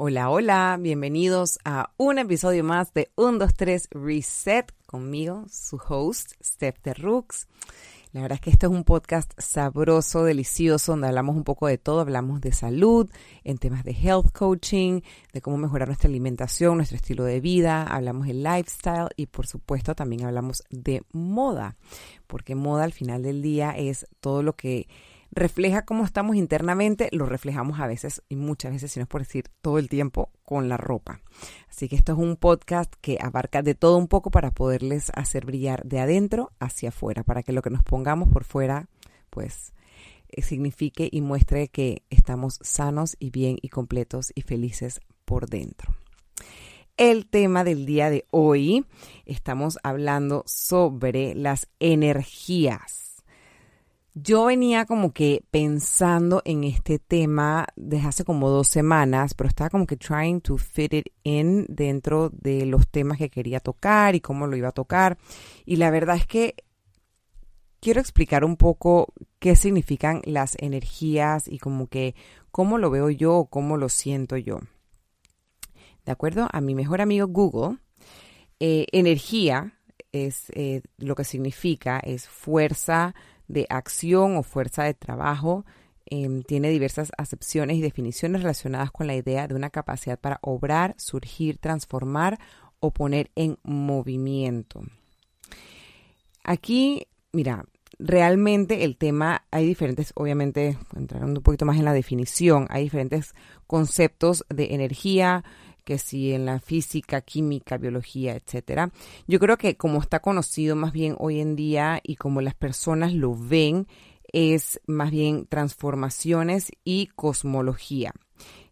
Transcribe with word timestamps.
Hola, 0.00 0.30
hola, 0.30 0.78
bienvenidos 0.80 1.58
a 1.64 1.90
un 1.96 2.20
episodio 2.20 2.62
más 2.62 2.94
de 2.94 3.10
1, 3.16 3.38
2, 3.38 3.52
3 3.52 3.88
Reset. 3.90 4.72
Conmigo, 4.86 5.44
su 5.50 5.76
host, 5.76 6.34
Steph 6.40 6.80
de 6.84 6.94
Rooks. 6.94 7.48
La 8.12 8.22
verdad 8.22 8.36
es 8.36 8.40
que 8.40 8.50
este 8.50 8.66
es 8.66 8.72
un 8.72 8.84
podcast 8.84 9.32
sabroso, 9.38 10.22
delicioso, 10.22 10.92
donde 10.92 11.08
hablamos 11.08 11.34
un 11.34 11.42
poco 11.42 11.66
de 11.66 11.78
todo, 11.78 11.98
hablamos 11.98 12.40
de 12.40 12.52
salud, 12.52 13.10
en 13.42 13.58
temas 13.58 13.82
de 13.82 13.90
health 13.90 14.30
coaching, 14.32 15.00
de 15.32 15.40
cómo 15.40 15.56
mejorar 15.56 15.88
nuestra 15.88 16.08
alimentación, 16.08 16.76
nuestro 16.76 16.96
estilo 16.96 17.24
de 17.24 17.40
vida, 17.40 17.82
hablamos 17.82 18.28
de 18.28 18.34
lifestyle 18.34 19.08
y 19.16 19.26
por 19.26 19.48
supuesto 19.48 19.96
también 19.96 20.24
hablamos 20.24 20.62
de 20.70 21.02
moda, 21.10 21.76
porque 22.28 22.54
moda 22.54 22.84
al 22.84 22.92
final 22.92 23.24
del 23.24 23.42
día 23.42 23.72
es 23.72 24.06
todo 24.20 24.44
lo 24.44 24.54
que 24.54 24.86
refleja 25.30 25.84
cómo 25.84 26.04
estamos 26.04 26.36
internamente, 26.36 27.08
lo 27.12 27.26
reflejamos 27.26 27.80
a 27.80 27.86
veces 27.86 28.22
y 28.28 28.36
muchas 28.36 28.72
veces, 28.72 28.92
si 28.92 29.00
no 29.00 29.04
es 29.04 29.08
por 29.08 29.22
decir 29.22 29.44
todo 29.60 29.78
el 29.78 29.88
tiempo, 29.88 30.30
con 30.44 30.68
la 30.68 30.76
ropa. 30.76 31.20
Así 31.68 31.88
que 31.88 31.96
esto 31.96 32.12
es 32.12 32.18
un 32.18 32.36
podcast 32.36 32.92
que 33.00 33.18
abarca 33.20 33.62
de 33.62 33.74
todo 33.74 33.96
un 33.96 34.08
poco 34.08 34.30
para 34.30 34.50
poderles 34.50 35.10
hacer 35.14 35.44
brillar 35.44 35.84
de 35.84 36.00
adentro 36.00 36.52
hacia 36.58 36.90
afuera, 36.90 37.22
para 37.22 37.42
que 37.42 37.52
lo 37.52 37.62
que 37.62 37.70
nos 37.70 37.82
pongamos 37.82 38.28
por 38.28 38.44
fuera, 38.44 38.88
pues 39.30 39.72
eh, 40.28 40.42
signifique 40.42 41.08
y 41.10 41.20
muestre 41.20 41.68
que 41.68 42.02
estamos 42.10 42.58
sanos 42.62 43.16
y 43.18 43.30
bien 43.30 43.58
y 43.60 43.68
completos 43.68 44.32
y 44.34 44.42
felices 44.42 45.00
por 45.24 45.48
dentro. 45.48 45.94
El 46.96 47.28
tema 47.28 47.62
del 47.62 47.86
día 47.86 48.10
de 48.10 48.26
hoy, 48.32 48.84
estamos 49.24 49.78
hablando 49.84 50.42
sobre 50.46 51.36
las 51.36 51.68
energías 51.78 53.07
yo 54.22 54.46
venía 54.46 54.86
como 54.86 55.12
que 55.12 55.44
pensando 55.50 56.42
en 56.44 56.64
este 56.64 56.98
tema 56.98 57.66
desde 57.76 58.08
hace 58.08 58.24
como 58.24 58.48
dos 58.48 58.68
semanas, 58.68 59.34
pero 59.34 59.48
estaba 59.48 59.70
como 59.70 59.86
que 59.86 59.96
trying 59.96 60.40
to 60.40 60.56
fit 60.56 60.92
it 60.94 61.06
in 61.22 61.66
dentro 61.68 62.30
de 62.30 62.66
los 62.66 62.88
temas 62.88 63.18
que 63.18 63.30
quería 63.30 63.60
tocar 63.60 64.14
y 64.14 64.20
cómo 64.20 64.46
lo 64.46 64.56
iba 64.56 64.68
a 64.68 64.72
tocar. 64.72 65.18
Y 65.64 65.76
la 65.76 65.90
verdad 65.90 66.16
es 66.16 66.26
que 66.26 66.56
quiero 67.80 68.00
explicar 68.00 68.44
un 68.44 68.56
poco 68.56 69.12
qué 69.38 69.56
significan 69.56 70.22
las 70.24 70.56
energías 70.58 71.46
y 71.48 71.58
como 71.58 71.86
que 71.86 72.14
cómo 72.50 72.78
lo 72.78 72.90
veo 72.90 73.10
yo 73.10 73.36
o 73.36 73.46
cómo 73.46 73.76
lo 73.76 73.88
siento 73.88 74.36
yo. 74.36 74.58
De 76.04 76.12
acuerdo 76.12 76.48
a 76.50 76.60
mi 76.60 76.74
mejor 76.74 77.00
amigo 77.00 77.26
Google, 77.28 77.78
eh, 78.58 78.86
energía 78.92 79.74
es 80.10 80.50
eh, 80.54 80.82
lo 80.96 81.14
que 81.14 81.24
significa, 81.24 82.00
es 82.00 82.26
fuerza, 82.28 83.14
de 83.48 83.66
acción 83.68 84.36
o 84.36 84.42
fuerza 84.42 84.84
de 84.84 84.94
trabajo. 84.94 85.64
Em, 86.06 86.42
tiene 86.42 86.70
diversas 86.70 87.12
acepciones 87.18 87.76
y 87.76 87.82
definiciones 87.82 88.42
relacionadas 88.42 88.90
con 88.90 89.06
la 89.06 89.16
idea 89.16 89.48
de 89.48 89.54
una 89.54 89.70
capacidad 89.70 90.18
para 90.18 90.38
obrar, 90.42 90.94
surgir, 90.96 91.58
transformar 91.58 92.38
o 92.80 92.92
poner 92.92 93.30
en 93.34 93.58
movimiento. 93.62 94.82
Aquí, 96.44 97.06
mira, 97.32 97.66
realmente 97.98 98.84
el 98.84 98.96
tema, 98.96 99.44
hay 99.50 99.66
diferentes, 99.66 100.12
obviamente, 100.14 100.78
entrando 100.96 101.40
un 101.40 101.42
poquito 101.42 101.66
más 101.66 101.76
en 101.76 101.84
la 101.84 101.92
definición, 101.92 102.66
hay 102.70 102.84
diferentes 102.84 103.34
conceptos 103.66 104.44
de 104.48 104.74
energía, 104.74 105.44
que 105.88 105.96
si 105.96 106.34
en 106.34 106.44
la 106.44 106.60
física, 106.60 107.22
química, 107.22 107.78
biología, 107.78 108.36
etcétera. 108.36 108.90
Yo 109.26 109.38
creo 109.38 109.56
que 109.56 109.78
como 109.78 110.02
está 110.02 110.20
conocido 110.20 110.76
más 110.76 110.92
bien 110.92 111.16
hoy 111.18 111.40
en 111.40 111.56
día 111.56 111.98
y 112.02 112.16
como 112.16 112.42
las 112.42 112.54
personas 112.54 113.14
lo 113.14 113.34
ven, 113.34 113.86
es 114.30 114.82
más 114.86 115.10
bien 115.10 115.46
transformaciones 115.46 116.72
y 116.84 117.06
cosmología. 117.16 118.12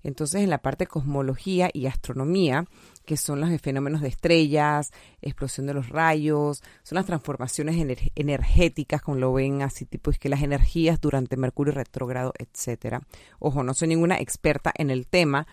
Entonces, 0.02 0.42
en 0.42 0.50
la 0.50 0.58
parte 0.58 0.84
de 0.84 0.88
cosmología 0.88 1.70
y 1.72 1.86
astronomía, 1.86 2.66
que 3.06 3.16
son 3.16 3.40
los 3.40 3.48
fenómenos 3.62 4.02
de 4.02 4.08
estrellas, 4.08 4.92
explosión 5.22 5.66
de 5.66 5.72
los 5.72 5.88
rayos, 5.88 6.62
son 6.82 6.96
las 6.96 7.06
transformaciones 7.06 7.76
energéticas, 8.14 9.00
como 9.00 9.16
lo 9.16 9.32
ven 9.32 9.62
así, 9.62 9.86
tipo 9.86 10.10
es 10.10 10.18
que 10.18 10.28
las 10.28 10.42
energías 10.42 11.00
durante 11.00 11.38
Mercurio 11.38 11.72
retrógrado, 11.72 12.34
etcétera. 12.38 13.00
Ojo, 13.38 13.62
no 13.62 13.72
soy 13.72 13.88
ninguna 13.88 14.18
experta 14.18 14.70
en 14.76 14.90
el 14.90 15.06
tema, 15.06 15.46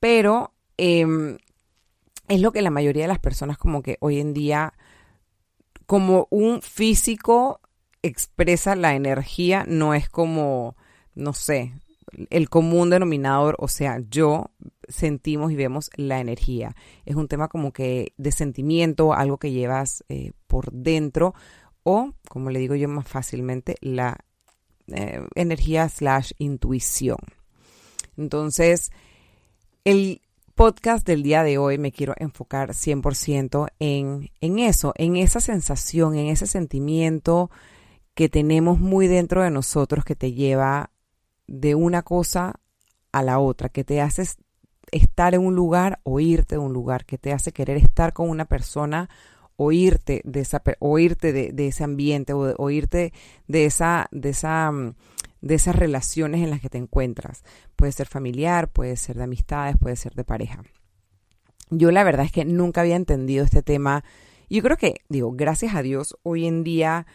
pero 0.00 0.55
Em, 0.76 1.38
es 2.28 2.40
lo 2.40 2.52
que 2.52 2.62
la 2.62 2.70
mayoría 2.70 3.02
de 3.02 3.08
las 3.08 3.18
personas 3.18 3.58
como 3.58 3.82
que 3.82 3.96
hoy 4.00 4.18
en 4.18 4.34
día, 4.34 4.74
como 5.86 6.26
un 6.30 6.62
físico 6.62 7.60
expresa 8.02 8.76
la 8.76 8.94
energía, 8.94 9.64
no 9.68 9.94
es 9.94 10.08
como, 10.08 10.76
no 11.14 11.32
sé, 11.32 11.72
el 12.30 12.48
común 12.48 12.90
denominador, 12.90 13.56
o 13.58 13.68
sea, 13.68 14.00
yo 14.08 14.50
sentimos 14.88 15.52
y 15.52 15.56
vemos 15.56 15.90
la 15.96 16.20
energía. 16.20 16.74
Es 17.04 17.16
un 17.16 17.28
tema 17.28 17.48
como 17.48 17.72
que 17.72 18.12
de 18.16 18.32
sentimiento, 18.32 19.12
algo 19.12 19.38
que 19.38 19.52
llevas 19.52 20.04
eh, 20.08 20.32
por 20.46 20.72
dentro, 20.72 21.34
o, 21.82 22.12
como 22.28 22.50
le 22.50 22.58
digo 22.58 22.74
yo 22.74 22.88
más 22.88 23.06
fácilmente, 23.06 23.76
la 23.80 24.18
eh, 24.88 25.20
energía 25.34 25.88
slash 25.88 26.32
intuición. 26.38 27.18
Entonces, 28.16 28.90
el, 29.84 30.20
podcast 30.56 31.06
del 31.06 31.22
día 31.22 31.42
de 31.42 31.58
hoy 31.58 31.76
me 31.76 31.92
quiero 31.92 32.14
enfocar 32.16 32.70
100% 32.70 33.68
en, 33.78 34.30
en 34.40 34.58
eso, 34.58 34.94
en 34.96 35.16
esa 35.16 35.38
sensación, 35.38 36.16
en 36.16 36.28
ese 36.28 36.46
sentimiento 36.46 37.50
que 38.14 38.30
tenemos 38.30 38.80
muy 38.80 39.06
dentro 39.06 39.42
de 39.42 39.50
nosotros 39.50 40.02
que 40.02 40.16
te 40.16 40.32
lleva 40.32 40.92
de 41.46 41.74
una 41.74 42.00
cosa 42.00 42.54
a 43.12 43.22
la 43.22 43.38
otra, 43.38 43.68
que 43.68 43.84
te 43.84 44.00
hace 44.00 44.24
estar 44.92 45.34
en 45.34 45.44
un 45.44 45.54
lugar 45.54 46.00
o 46.04 46.20
irte 46.20 46.54
de 46.54 46.60
un 46.60 46.72
lugar, 46.72 47.04
que 47.04 47.18
te 47.18 47.34
hace 47.34 47.52
querer 47.52 47.76
estar 47.76 48.14
con 48.14 48.30
una 48.30 48.46
persona 48.46 49.10
o 49.56 49.72
irte 49.72 50.22
de, 50.24 50.40
esa, 50.40 50.62
o 50.78 50.98
irte 50.98 51.34
de, 51.34 51.66
ese 51.66 51.84
ambiente 51.84 52.32
o, 52.32 52.54
o 52.56 52.70
irte 52.70 53.12
de 53.46 53.66
esa, 53.66 54.08
de 54.10 54.30
esa 54.30 54.72
mm, 54.72 54.94
de 55.46 55.54
esas 55.54 55.76
relaciones 55.76 56.42
en 56.42 56.50
las 56.50 56.60
que 56.60 56.68
te 56.68 56.78
encuentras. 56.78 57.44
Puede 57.76 57.92
ser 57.92 58.06
familiar, 58.06 58.68
puede 58.68 58.96
ser 58.96 59.16
de 59.16 59.24
amistades, 59.24 59.76
puede 59.78 59.96
ser 59.96 60.14
de 60.14 60.24
pareja. 60.24 60.62
Yo 61.70 61.90
la 61.90 62.04
verdad 62.04 62.26
es 62.26 62.32
que 62.32 62.44
nunca 62.44 62.82
había 62.82 62.96
entendido 62.96 63.44
este 63.44 63.62
tema. 63.62 64.04
Yo 64.48 64.62
creo 64.62 64.76
que, 64.76 65.02
digo, 65.08 65.32
gracias 65.32 65.74
a 65.74 65.82
Dios, 65.82 66.16
hoy 66.22 66.46
en 66.46 66.62
día 66.62 67.06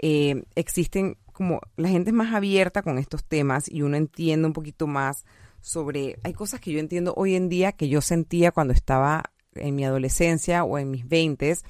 eh, 0.00 0.44
existen 0.54 1.16
como 1.32 1.60
la 1.76 1.88
gente 1.88 2.10
es 2.10 2.14
más 2.14 2.32
abierta 2.32 2.82
con 2.82 2.96
estos 2.96 3.24
temas 3.24 3.68
y 3.68 3.82
uno 3.82 3.96
entiende 3.96 4.46
un 4.46 4.52
poquito 4.52 4.86
más 4.86 5.24
sobre, 5.60 6.18
hay 6.22 6.32
cosas 6.32 6.60
que 6.60 6.70
yo 6.70 6.78
entiendo 6.78 7.12
hoy 7.16 7.34
en 7.34 7.48
día 7.48 7.72
que 7.72 7.88
yo 7.88 8.00
sentía 8.00 8.52
cuando 8.52 8.72
estaba 8.72 9.32
en 9.54 9.74
mi 9.74 9.84
adolescencia 9.84 10.62
o 10.62 10.78
en 10.78 10.90
mis 10.90 11.08
veintes 11.08 11.64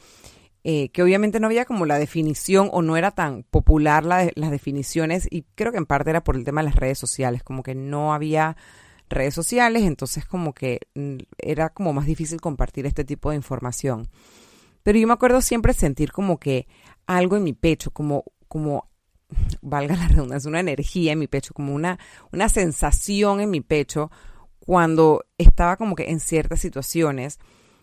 eh, 0.66 0.88
que 0.88 1.02
obviamente 1.02 1.40
no 1.40 1.46
había 1.46 1.66
como 1.66 1.84
la 1.84 1.98
definición 1.98 2.70
o 2.72 2.80
no 2.80 2.96
era 2.96 3.10
tan 3.10 3.42
popular 3.42 4.04
la, 4.04 4.30
las 4.34 4.50
definiciones 4.50 5.28
y 5.30 5.42
creo 5.54 5.72
que 5.72 5.78
en 5.78 5.84
parte 5.84 6.08
era 6.08 6.24
por 6.24 6.36
el 6.36 6.44
tema 6.44 6.62
de 6.62 6.68
las 6.68 6.76
redes 6.76 6.98
sociales, 6.98 7.42
como 7.42 7.62
que 7.62 7.74
no 7.74 8.14
había 8.14 8.56
redes 9.10 9.34
sociales, 9.34 9.82
entonces 9.82 10.24
como 10.24 10.54
que 10.54 10.80
mm, 10.94 11.16
era 11.38 11.68
como 11.68 11.92
más 11.92 12.06
difícil 12.06 12.40
compartir 12.40 12.86
este 12.86 13.04
tipo 13.04 13.30
de 13.30 13.36
información. 13.36 14.08
Pero 14.82 14.98
yo 14.98 15.06
me 15.06 15.12
acuerdo 15.12 15.42
siempre 15.42 15.74
sentir 15.74 16.12
como 16.12 16.38
que 16.38 16.66
algo 17.06 17.36
en 17.36 17.44
mi 17.44 17.52
pecho, 17.52 17.90
como, 17.90 18.24
como 18.48 18.88
valga 19.62 19.96
la 19.96 20.08
redundancia, 20.08 20.48
una 20.48 20.60
energía 20.60 21.12
en 21.12 21.18
mi 21.18 21.26
pecho, 21.26 21.54
como 21.54 21.74
una, 21.74 21.98
una 22.32 22.48
sensación 22.48 23.40
en 23.40 23.50
mi 23.50 23.60
pecho 23.60 24.10
cuando 24.58 25.24
estaba 25.36 25.76
como 25.76 25.94
que 25.94 26.10
en 26.10 26.20
ciertas 26.20 26.60
situaciones 26.60 27.38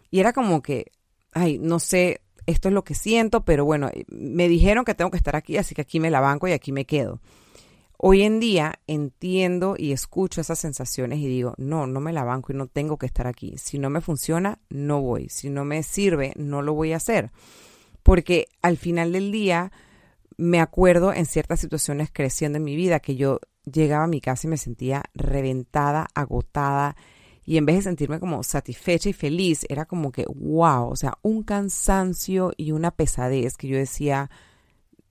y 0.10 0.20
era 0.20 0.34
como 0.34 0.64
que, 0.64 0.92
ay, 1.32 1.60
no 1.60 1.80
sé, 1.80 2.22
esto 2.46 2.68
es 2.68 2.74
lo 2.74 2.84
que 2.84 2.96
siento, 2.96 3.46
pero 3.46 3.66
bueno, 3.66 3.90
me 4.10 4.48
dijeron 4.48 4.86
que 4.86 4.96
tengo 4.96 5.12
que 5.12 5.18
estar 5.18 5.36
aquí, 5.36 5.58
así 5.58 5.76
que 5.76 5.82
aquí 5.82 6.00
me 6.00 6.10
la 6.12 6.20
banco 6.20 6.48
y 6.48 6.52
aquí 6.52 6.72
me 6.72 6.86
quedo. 6.86 7.20
Hoy 8.04 8.24
en 8.24 8.40
día 8.40 8.80
entiendo 8.88 9.76
y 9.78 9.92
escucho 9.92 10.42
esas 10.42 10.58
sensaciones 10.58 11.20
y 11.20 11.28
digo, 11.28 11.54
no, 11.58 11.86
no 11.86 12.00
me 12.00 12.14
la 12.14 12.24
banco 12.24 12.52
y 12.52 12.56
no 12.56 12.66
tengo 12.66 12.98
que 12.98 13.06
estar 13.06 13.28
aquí. 13.28 13.60
Si 13.60 13.78
no 13.78 13.92
me 13.92 14.02
funciona, 14.02 14.58
no 14.70 15.02
voy. 15.02 15.30
Si 15.30 15.52
no 15.52 15.66
me 15.66 15.84
sirve, 15.84 16.34
no 16.36 16.64
lo 16.64 16.74
voy 16.74 16.94
a 16.94 16.98
hacer. 16.98 17.30
Porque 18.02 18.48
al 18.64 18.78
final 18.78 19.12
del 19.12 19.32
día 19.32 19.72
me 20.36 20.60
acuerdo 20.60 21.14
en 21.14 21.28
ciertas 21.28 21.60
situaciones 21.60 22.10
creciendo 22.12 22.58
en 22.58 22.64
mi 22.64 22.76
vida 22.76 23.02
que 23.02 23.16
yo 23.16 23.40
llegaba 23.72 24.06
a 24.06 24.08
mi 24.08 24.20
casa 24.20 24.48
y 24.48 24.50
me 24.50 24.58
sentía 24.58 25.04
reventada, 25.14 26.08
agotada, 26.16 26.96
y 27.46 27.58
en 27.58 27.66
vez 27.66 27.78
de 27.78 27.82
sentirme 27.84 28.20
como 28.20 28.44
satisfecha 28.44 29.10
y 29.10 29.14
feliz, 29.14 29.66
era 29.70 29.86
como 29.86 30.12
que, 30.12 30.26
wow, 30.28 30.90
o 30.90 30.96
sea, 30.96 31.18
un 31.22 31.44
cansancio 31.44 32.54
y 32.56 32.72
una 32.72 32.92
pesadez 32.92 33.58
que 33.58 33.68
yo 33.68 33.78
decía, 33.78 34.30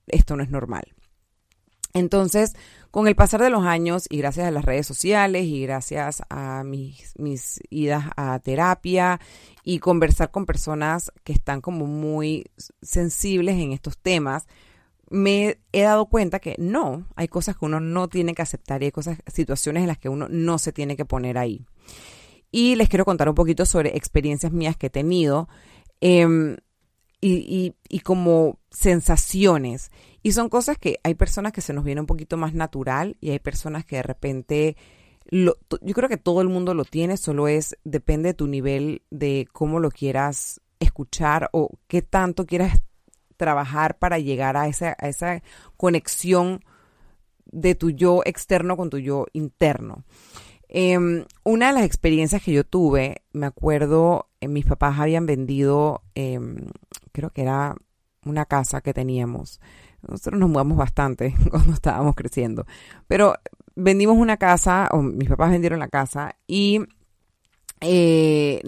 esto 0.07 0.35
no 0.35 0.43
es 0.43 0.49
normal. 0.49 0.93
Entonces, 1.93 2.53
con 2.89 3.07
el 3.07 3.15
pasar 3.15 3.41
de 3.41 3.49
los 3.49 3.65
años 3.65 4.05
y 4.09 4.17
gracias 4.17 4.47
a 4.47 4.51
las 4.51 4.65
redes 4.65 4.87
sociales 4.87 5.45
y 5.45 5.61
gracias 5.61 6.23
a 6.29 6.63
mis, 6.63 7.13
mis 7.17 7.59
idas 7.69 8.05
a 8.15 8.39
terapia 8.39 9.19
y 9.63 9.79
conversar 9.79 10.31
con 10.31 10.45
personas 10.45 11.11
que 11.23 11.33
están 11.33 11.61
como 11.61 11.85
muy 11.85 12.45
sensibles 12.81 13.57
en 13.57 13.73
estos 13.73 13.97
temas, 13.97 14.47
me 15.09 15.57
he 15.73 15.81
dado 15.81 16.05
cuenta 16.05 16.39
que 16.39 16.55
no, 16.57 17.05
hay 17.15 17.27
cosas 17.27 17.57
que 17.57 17.65
uno 17.65 17.81
no 17.81 18.07
tiene 18.07 18.33
que 18.33 18.41
aceptar 18.41 18.81
y 18.81 18.85
hay 18.85 18.91
cosas, 18.91 19.17
situaciones 19.27 19.81
en 19.81 19.87
las 19.87 19.97
que 19.97 20.07
uno 20.07 20.27
no 20.29 20.57
se 20.57 20.71
tiene 20.71 20.95
que 20.95 21.03
poner 21.03 21.37
ahí. 21.37 21.65
Y 22.51 22.75
les 22.75 22.89
quiero 22.89 23.05
contar 23.05 23.29
un 23.29 23.35
poquito 23.35 23.65
sobre 23.65 23.95
experiencias 23.95 24.51
mías 24.51 24.75
que 24.75 24.87
he 24.87 24.89
tenido 24.89 25.47
em, 26.01 26.57
y, 27.21 27.75
y, 27.87 27.99
como 27.99 28.59
sensaciones. 28.71 29.91
Y 30.23 30.31
son 30.31 30.49
cosas 30.49 30.77
que 30.77 30.99
hay 31.03 31.13
personas 31.13 31.53
que 31.53 31.61
se 31.61 31.73
nos 31.73 31.83
viene 31.83 32.01
un 32.01 32.07
poquito 32.07 32.35
más 32.35 32.53
natural 32.53 33.15
y 33.21 33.29
hay 33.29 33.39
personas 33.39 33.85
que 33.85 33.97
de 33.97 34.03
repente, 34.03 34.75
yo 35.29 35.93
creo 35.93 36.09
que 36.09 36.17
todo 36.17 36.41
el 36.41 36.49
mundo 36.49 36.73
lo 36.73 36.83
tiene, 36.83 37.17
solo 37.17 37.47
es, 37.47 37.77
depende 37.83 38.29
de 38.29 38.33
tu 38.33 38.47
nivel 38.47 39.03
de 39.11 39.47
cómo 39.51 39.79
lo 39.79 39.91
quieras 39.91 40.61
escuchar 40.79 41.49
o 41.53 41.69
qué 41.87 42.01
tanto 42.01 42.47
quieras 42.47 42.81
trabajar 43.37 43.97
para 43.97 44.19
llegar 44.19 44.57
a 44.57 44.67
esa, 44.67 44.95
a 44.99 45.07
esa 45.07 45.43
conexión 45.77 46.63
de 47.45 47.75
tu 47.75 47.91
yo 47.91 48.21
externo 48.25 48.77
con 48.77 48.89
tu 48.89 48.97
yo 48.97 49.27
interno. 49.33 50.03
Em, 50.73 51.25
una 51.43 51.67
de 51.67 51.73
las 51.73 51.83
experiencias 51.83 52.41
que 52.41 52.53
yo 52.53 52.63
tuve, 52.63 53.23
me 53.33 53.45
acuerdo, 53.45 54.29
eh, 54.39 54.47
mis 54.47 54.65
papás 54.65 54.97
habían 54.99 55.25
vendido, 55.25 56.01
em, 56.15 56.69
creo 57.11 57.29
que 57.31 57.41
era 57.41 57.75
una 58.25 58.45
casa 58.45 58.79
que 58.79 58.93
teníamos. 58.93 59.59
Nosotros 60.07 60.39
nos 60.39 60.49
mudamos 60.49 60.77
bastante 60.77 61.35
cuando 61.51 61.73
estábamos 61.73 62.15
creciendo, 62.15 62.65
pero 63.05 63.35
vendimos 63.75 64.17
una 64.17 64.37
casa, 64.37 64.87
o 64.91 65.01
mis 65.01 65.27
papás 65.27 65.51
vendieron 65.51 65.79
la 65.79 65.89
casa 65.89 66.37
y 66.47 66.79
eh, 67.81 68.61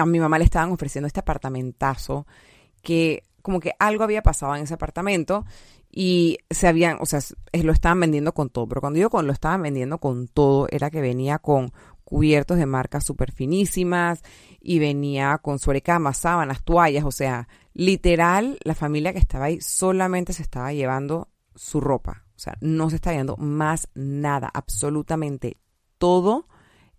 a 0.00 0.06
mi 0.06 0.20
mamá 0.20 0.38
le 0.38 0.44
estaban 0.44 0.72
ofreciendo 0.72 1.06
este 1.06 1.20
apartamentazo 1.20 2.26
que 2.80 3.24
como 3.42 3.60
que 3.60 3.72
algo 3.78 4.04
había 4.04 4.22
pasado 4.22 4.56
en 4.56 4.62
ese 4.62 4.74
apartamento 4.74 5.44
y 5.94 6.38
se 6.48 6.66
habían, 6.66 6.96
o 7.00 7.06
sea, 7.06 7.20
lo 7.52 7.70
estaban 7.70 8.00
vendiendo 8.00 8.32
con 8.32 8.48
todo, 8.48 8.66
pero 8.66 8.80
cuando 8.80 8.96
digo 8.96 9.10
con 9.10 9.26
lo 9.26 9.32
estaban 9.32 9.60
vendiendo 9.60 9.98
con 9.98 10.26
todo, 10.26 10.66
era 10.70 10.90
que 10.90 11.02
venía 11.02 11.38
con 11.38 11.70
cubiertos 12.02 12.56
de 12.56 12.64
marcas 12.64 13.04
súper 13.04 13.30
finísimas 13.30 14.22
y 14.58 14.78
venía 14.78 15.38
con 15.38 15.58
sobrecamas, 15.58 16.16
sábanas, 16.16 16.64
toallas, 16.64 17.04
o 17.04 17.12
sea, 17.12 17.46
literal, 17.74 18.58
la 18.64 18.74
familia 18.74 19.12
que 19.12 19.18
estaba 19.18 19.46
ahí 19.46 19.60
solamente 19.60 20.32
se 20.32 20.42
estaba 20.42 20.72
llevando 20.72 21.28
su 21.54 21.78
ropa, 21.80 22.24
o 22.34 22.38
sea, 22.38 22.56
no 22.62 22.88
se 22.88 22.96
estaba 22.96 23.12
llevando 23.12 23.36
más 23.36 23.88
nada, 23.94 24.50
absolutamente 24.52 25.58
todo 25.98 26.48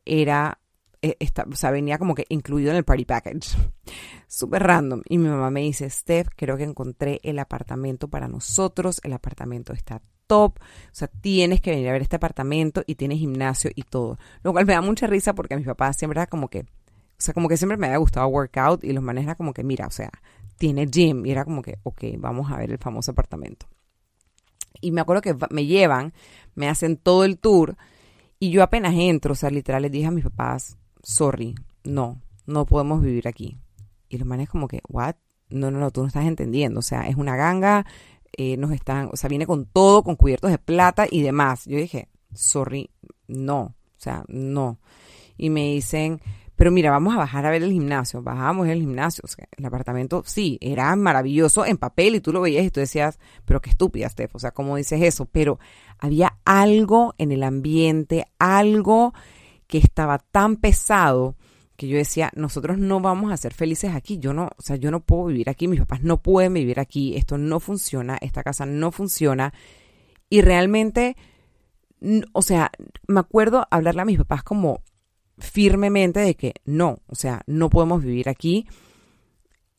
era 0.06 0.60
eh, 1.04 1.18
o 1.52 1.56
sea, 1.56 1.70
venía 1.70 1.98
como 1.98 2.16
que 2.16 2.26
incluido 2.30 2.72
en 2.72 2.78
el 2.78 2.86
party 2.86 3.04
package. 3.04 3.58
Súper 4.28 4.64
random. 4.64 5.02
Y 5.10 5.18
mi 5.18 5.28
mamá 5.28 5.52
me 5.52 5.60
dice, 5.60 5.90
Steph, 5.90 6.30
creo 6.34 6.56
que 6.56 6.64
encontré 6.64 7.20
el 7.24 7.40
apartamento 7.40 8.08
para 8.08 8.30
nosotros. 8.30 9.02
El 9.04 9.12
apartamento 9.12 9.74
está 9.74 10.02
top. 10.28 10.60
O 10.60 10.94
sea, 10.94 11.10
tienes 11.10 11.60
que 11.60 11.72
venir 11.72 11.90
a 11.90 11.92
ver 11.92 12.04
este 12.04 12.16
apartamento 12.16 12.84
y 12.88 12.96
tiene 12.96 13.18
gimnasio 13.18 13.70
y 13.76 13.84
todo. 13.84 14.18
Lo 14.44 14.54
cual 14.54 14.66
me 14.66 14.74
da 14.74 14.82
mucha 14.82 15.06
risa 15.06 15.36
porque 15.36 15.56
a 15.56 15.58
mi 15.58 15.66
papá 15.66 15.92
siempre 15.92 16.20
era 16.20 16.28
como 16.28 16.48
que, 16.48 16.62
o 16.62 16.66
sea, 17.18 17.34
como 17.34 17.50
que 17.50 17.58
siempre 17.58 17.78
me 17.78 17.88
había 17.88 17.98
gustado 17.98 18.26
workout 18.28 18.86
y 18.86 18.94
los 18.94 19.04
manes 19.04 19.26
era 19.26 19.36
como 19.36 19.54
que, 19.54 19.66
mira, 19.66 19.88
o 19.88 19.92
sea, 19.92 20.10
tiene 20.58 20.86
gym. 20.86 21.26
Y 21.26 21.32
era 21.32 21.44
como 21.44 21.62
que, 21.62 21.80
ok, 21.84 22.02
vamos 22.18 22.50
a 22.50 22.58
ver 22.58 22.72
el 22.72 22.78
famoso 22.78 23.12
apartamento. 23.12 23.68
Y 24.80 24.92
me 24.92 25.02
acuerdo 25.02 25.22
que 25.22 25.36
me 25.50 25.66
llevan, 25.66 26.14
me 26.56 26.70
hacen 26.70 26.96
todo 26.96 27.26
el 27.26 27.40
tour. 27.40 27.76
Y 28.40 28.52
yo 28.52 28.64
apenas 28.64 28.94
entro, 28.96 29.34
o 29.34 29.36
sea, 29.36 29.50
literal 29.50 29.82
les 29.82 29.92
dije 29.92 30.06
a 30.06 30.12
mis 30.12 30.24
papás, 30.24 30.78
sorry, 31.04 31.56
no, 31.84 32.22
no 32.48 32.66
podemos 32.66 33.02
vivir 33.02 33.28
aquí. 33.28 33.60
Y 34.10 34.18
los 34.18 34.28
manes 34.28 34.50
como 34.50 34.68
que, 34.68 34.82
what? 34.88 35.16
No, 35.50 35.70
no, 35.70 35.80
no, 35.80 35.92
tú 35.92 36.02
no 36.02 36.08
estás 36.08 36.26
entendiendo. 36.26 36.80
O 36.80 36.84
sea, 36.84 37.08
es 37.08 37.16
una 37.16 37.36
ganga, 37.36 37.86
eh, 38.36 38.58
nos 38.58 38.72
están, 38.72 39.10
o 39.12 39.18
sea, 39.18 39.30
viene 39.30 39.46
con 39.46 39.66
todo, 39.66 40.04
con 40.04 40.16
cubiertos 40.16 40.50
de 40.50 40.58
plata 40.58 41.06
y 41.10 41.22
demás. 41.22 41.66
Yo 41.66 41.78
dije, 41.78 42.10
sorry, 42.34 42.90
no, 43.28 43.62
o 43.62 43.76
sea, 43.98 44.24
no. 44.28 44.80
Y 45.38 45.50
me 45.50 45.72
dicen, 45.74 46.22
pero 46.56 46.72
mira, 46.72 46.92
vamos 46.92 47.14
a 47.16 47.18
bajar 47.18 47.46
a 47.46 47.50
ver 47.50 47.64
el 47.64 47.72
gimnasio. 47.72 48.22
Bajamos 48.22 48.68
el 48.68 48.80
gimnasio. 48.80 49.24
El 49.58 49.66
apartamento, 49.66 50.24
sí, 50.26 50.58
era 50.62 50.96
maravilloso 50.96 51.66
en 51.66 51.78
papel 51.78 52.16
y 52.16 52.20
tú 52.20 52.32
lo 52.32 52.42
veías 52.42 52.66
y 52.66 52.70
tú 52.70 52.80
decías, 52.80 53.20
pero 53.46 53.62
qué 53.62 53.72
estúpida, 53.72 54.08
Steph. 54.10 54.36
O 54.36 54.40
sea, 54.40 54.52
¿cómo 54.52 54.78
dices 54.78 55.02
eso? 55.02 55.26
Pero 55.26 55.60
había 56.00 56.38
algo 56.46 57.16
en 57.18 57.32
el 57.32 57.44
ambiente, 57.44 58.28
algo 58.38 59.14
que 59.74 59.80
estaba 59.80 60.20
tan 60.20 60.58
pesado 60.58 61.36
que 61.76 61.88
yo 61.88 61.98
decía, 61.98 62.32
nosotros 62.36 62.78
no 62.78 63.00
vamos 63.00 63.32
a 63.32 63.38
ser 63.38 63.56
felices 63.56 63.96
aquí, 63.96 64.20
yo 64.20 64.32
no, 64.32 64.52
o 64.56 64.62
sea, 64.62 64.76
yo 64.76 64.92
no 64.92 65.00
puedo 65.00 65.26
vivir 65.26 65.50
aquí, 65.50 65.68
mis 65.68 65.80
papás 65.80 66.04
no 66.04 66.22
pueden 66.22 66.54
vivir 66.54 66.80
aquí, 66.80 67.16
esto 67.16 67.40
no 67.40 67.60
funciona, 67.60 68.20
esta 68.22 68.44
casa 68.44 68.68
no 68.68 68.92
funciona. 68.92 69.52
Y 70.30 70.42
realmente, 70.42 71.18
o 72.34 72.44
sea, 72.44 72.70
me 73.08 73.20
acuerdo 73.20 73.66
hablarle 73.72 74.04
a 74.04 74.06
mis 74.06 74.20
papás 74.20 74.44
como 74.44 74.84
firmemente 75.40 76.20
de 76.20 76.36
que 76.36 76.54
no, 76.66 77.00
o 77.08 77.16
sea, 77.16 77.42
no 77.48 77.72
podemos 77.72 78.04
vivir 78.04 78.30
aquí. 78.30 78.68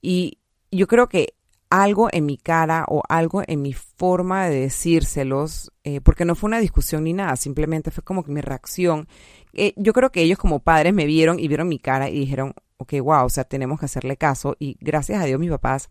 Y 0.02 0.38
yo 0.72 0.88
creo 0.88 1.08
que 1.08 1.34
algo 1.82 2.08
en 2.12 2.26
mi 2.26 2.36
cara 2.36 2.84
o 2.88 3.02
algo 3.08 3.42
en 3.46 3.62
mi 3.62 3.72
forma 3.72 4.46
de 4.46 4.60
decírselos, 4.60 5.72
eh, 5.82 6.00
porque 6.00 6.24
no 6.24 6.34
fue 6.34 6.48
una 6.48 6.60
discusión 6.60 7.04
ni 7.04 7.12
nada, 7.12 7.36
simplemente 7.36 7.90
fue 7.90 8.04
como 8.04 8.22
que 8.24 8.32
mi 8.32 8.40
reacción 8.40 9.08
eh, 9.56 9.72
yo 9.76 9.92
creo 9.92 10.10
que 10.10 10.22
ellos 10.22 10.38
como 10.38 10.60
padres 10.60 10.92
me 10.92 11.06
vieron 11.06 11.38
y 11.38 11.46
vieron 11.46 11.68
mi 11.68 11.78
cara 11.78 12.10
y 12.10 12.18
dijeron, 12.18 12.54
ok, 12.76 12.94
wow, 13.00 13.24
o 13.24 13.30
sea, 13.30 13.44
tenemos 13.44 13.78
que 13.78 13.86
hacerle 13.86 14.16
caso. 14.16 14.56
Y 14.58 14.76
gracias 14.80 15.22
a 15.22 15.26
Dios 15.26 15.38
mis 15.38 15.50
papás 15.50 15.88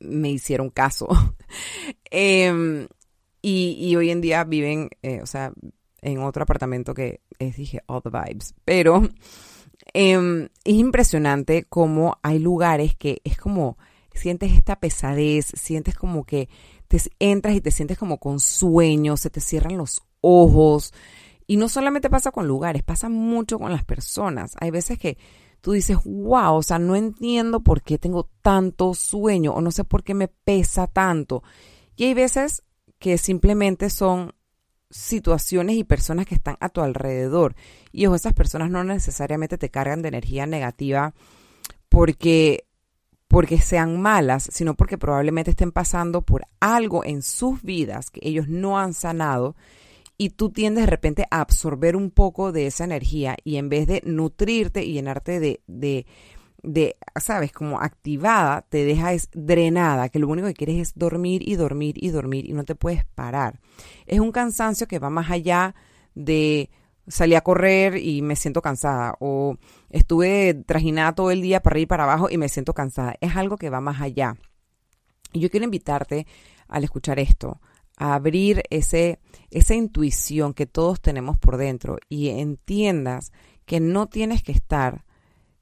me 0.00 0.30
hicieron 0.30 0.70
caso. 0.70 1.08
Em, 2.10 2.88
y, 3.40 3.94
hoy 3.96 4.10
en 4.10 4.20
día 4.20 4.44
viven, 4.44 4.90
eh, 5.02 5.20
o 5.22 5.26
sea, 5.26 5.52
en 6.02 6.18
otro 6.18 6.42
apartamento 6.42 6.92
que 6.94 7.20
es, 7.38 7.56
dije, 7.56 7.82
all 7.86 8.02
the 8.02 8.10
vibes. 8.10 8.54
Pero 8.64 9.02
em, 9.94 10.48
es 10.64 10.74
impresionante 10.74 11.64
cómo 11.64 12.18
hay 12.22 12.38
lugares 12.38 12.96
que 12.96 13.20
es 13.24 13.38
como, 13.38 13.78
sientes 14.18 14.52
esta 14.52 14.76
pesadez, 14.76 15.46
sientes 15.54 15.94
como 15.94 16.24
que 16.24 16.50
te 16.88 17.00
entras 17.18 17.54
y 17.54 17.60
te 17.60 17.70
sientes 17.70 17.98
como 17.98 18.18
con 18.18 18.40
sueño, 18.40 19.16
se 19.16 19.30
te 19.30 19.40
cierran 19.40 19.78
los 19.78 20.02
ojos. 20.20 20.92
Y 21.46 21.56
no 21.56 21.68
solamente 21.68 22.10
pasa 22.10 22.30
con 22.30 22.46
lugares, 22.46 22.82
pasa 22.82 23.08
mucho 23.08 23.58
con 23.58 23.72
las 23.72 23.84
personas. 23.84 24.54
Hay 24.60 24.70
veces 24.70 24.98
que 24.98 25.16
tú 25.60 25.72
dices, 25.72 25.96
wow, 26.04 26.56
o 26.56 26.62
sea, 26.62 26.78
no 26.78 26.94
entiendo 26.94 27.60
por 27.60 27.82
qué 27.82 27.98
tengo 27.98 28.28
tanto 28.42 28.94
sueño 28.94 29.54
o 29.54 29.60
no 29.60 29.70
sé 29.70 29.84
por 29.84 30.04
qué 30.04 30.14
me 30.14 30.28
pesa 30.28 30.86
tanto. 30.86 31.42
Y 31.96 32.04
hay 32.04 32.14
veces 32.14 32.62
que 32.98 33.16
simplemente 33.16 33.90
son 33.90 34.34
situaciones 34.90 35.76
y 35.76 35.84
personas 35.84 36.26
que 36.26 36.34
están 36.34 36.56
a 36.60 36.68
tu 36.68 36.80
alrededor. 36.80 37.54
Y 37.92 38.06
ojo, 38.06 38.16
esas 38.16 38.34
personas 38.34 38.70
no 38.70 38.84
necesariamente 38.84 39.58
te 39.58 39.70
cargan 39.70 40.02
de 40.02 40.08
energía 40.08 40.46
negativa 40.46 41.14
porque 41.88 42.67
porque 43.38 43.60
sean 43.60 44.02
malas, 44.02 44.48
sino 44.50 44.74
porque 44.74 44.98
probablemente 44.98 45.52
estén 45.52 45.70
pasando 45.70 46.22
por 46.22 46.48
algo 46.58 47.04
en 47.04 47.22
sus 47.22 47.62
vidas 47.62 48.10
que 48.10 48.18
ellos 48.24 48.48
no 48.48 48.80
han 48.80 48.94
sanado 48.94 49.54
y 50.16 50.30
tú 50.30 50.50
tiendes 50.50 50.86
de 50.86 50.90
repente 50.90 51.24
a 51.30 51.40
absorber 51.40 51.94
un 51.94 52.10
poco 52.10 52.50
de 52.50 52.66
esa 52.66 52.82
energía 52.82 53.36
y 53.44 53.58
en 53.58 53.68
vez 53.68 53.86
de 53.86 54.02
nutrirte 54.04 54.84
y 54.84 54.94
llenarte 54.94 55.38
de, 55.38 55.60
de, 55.68 56.06
de, 56.64 56.96
sabes, 57.20 57.52
como 57.52 57.80
activada, 57.80 58.66
te 58.68 58.84
deja 58.84 59.12
es 59.12 59.28
drenada, 59.32 60.08
que 60.08 60.18
lo 60.18 60.26
único 60.26 60.48
que 60.48 60.54
quieres 60.54 60.88
es 60.88 60.92
dormir 60.96 61.48
y 61.48 61.54
dormir 61.54 61.94
y 61.96 62.08
dormir 62.08 62.44
y 62.44 62.54
no 62.54 62.64
te 62.64 62.74
puedes 62.74 63.04
parar. 63.04 63.60
Es 64.08 64.18
un 64.18 64.32
cansancio 64.32 64.88
que 64.88 64.98
va 64.98 65.10
más 65.10 65.30
allá 65.30 65.76
de 66.16 66.70
salí 67.06 67.36
a 67.36 67.40
correr 67.42 67.98
y 67.98 68.20
me 68.20 68.34
siento 68.34 68.62
cansada 68.62 69.14
o 69.20 69.56
estuve 69.90 70.54
trajinada 70.54 71.14
todo 71.14 71.30
el 71.30 71.42
día 71.42 71.60
para 71.60 71.74
arriba 71.74 71.82
y 71.82 71.86
para 71.86 72.04
abajo 72.04 72.28
y 72.30 72.38
me 72.38 72.48
siento 72.48 72.74
cansada. 72.74 73.16
Es 73.20 73.36
algo 73.36 73.56
que 73.56 73.70
va 73.70 73.80
más 73.80 74.00
allá. 74.00 74.36
Y 75.32 75.40
yo 75.40 75.50
quiero 75.50 75.64
invitarte 75.64 76.26
al 76.68 76.84
escuchar 76.84 77.18
esto 77.18 77.60
a 77.96 78.14
abrir 78.14 78.62
ese, 78.70 79.18
esa 79.50 79.74
intuición 79.74 80.54
que 80.54 80.66
todos 80.66 81.00
tenemos 81.00 81.36
por 81.36 81.56
dentro 81.56 81.98
y 82.08 82.28
entiendas 82.28 83.32
que 83.66 83.80
no 83.80 84.06
tienes 84.06 84.42
que 84.42 84.52
estar 84.52 85.04